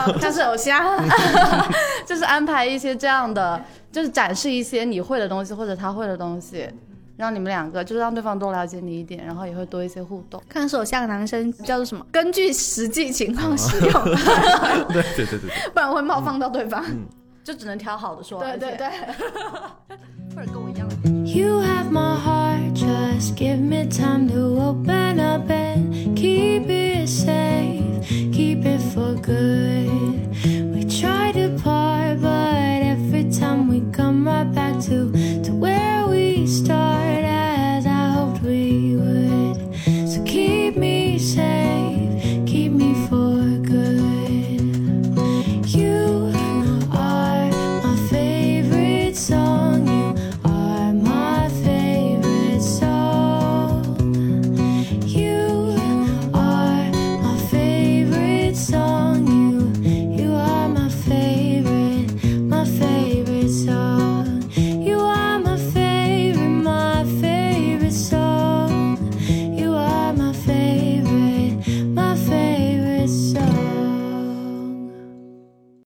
[0.07, 1.09] 相，看手相，
[2.07, 3.61] 就是安排一些这样的，
[3.91, 6.69] 就是展示一些你会的东西或者他会的东西，
[7.17, 10.43] 让你们两个就是让对方多了解你一点，然后也会多一些互动。
[10.49, 12.05] 看手相，男生叫做什么？
[12.13, 14.05] 根据实际情况使用。
[14.05, 16.85] 对对对对， 不然会冒犯到对方。
[17.45, 18.89] 就只能挑好的说，对对对，
[20.35, 20.74] 或者跟我。
[21.35, 28.65] You have my heart, just give me time to open up and keep it safe, keep
[28.65, 30.31] it for good.
[30.73, 35.11] We try to part, but every time we come right back to
[35.43, 39.59] to where we start, as I hoped we would.
[40.09, 41.84] So keep me safe.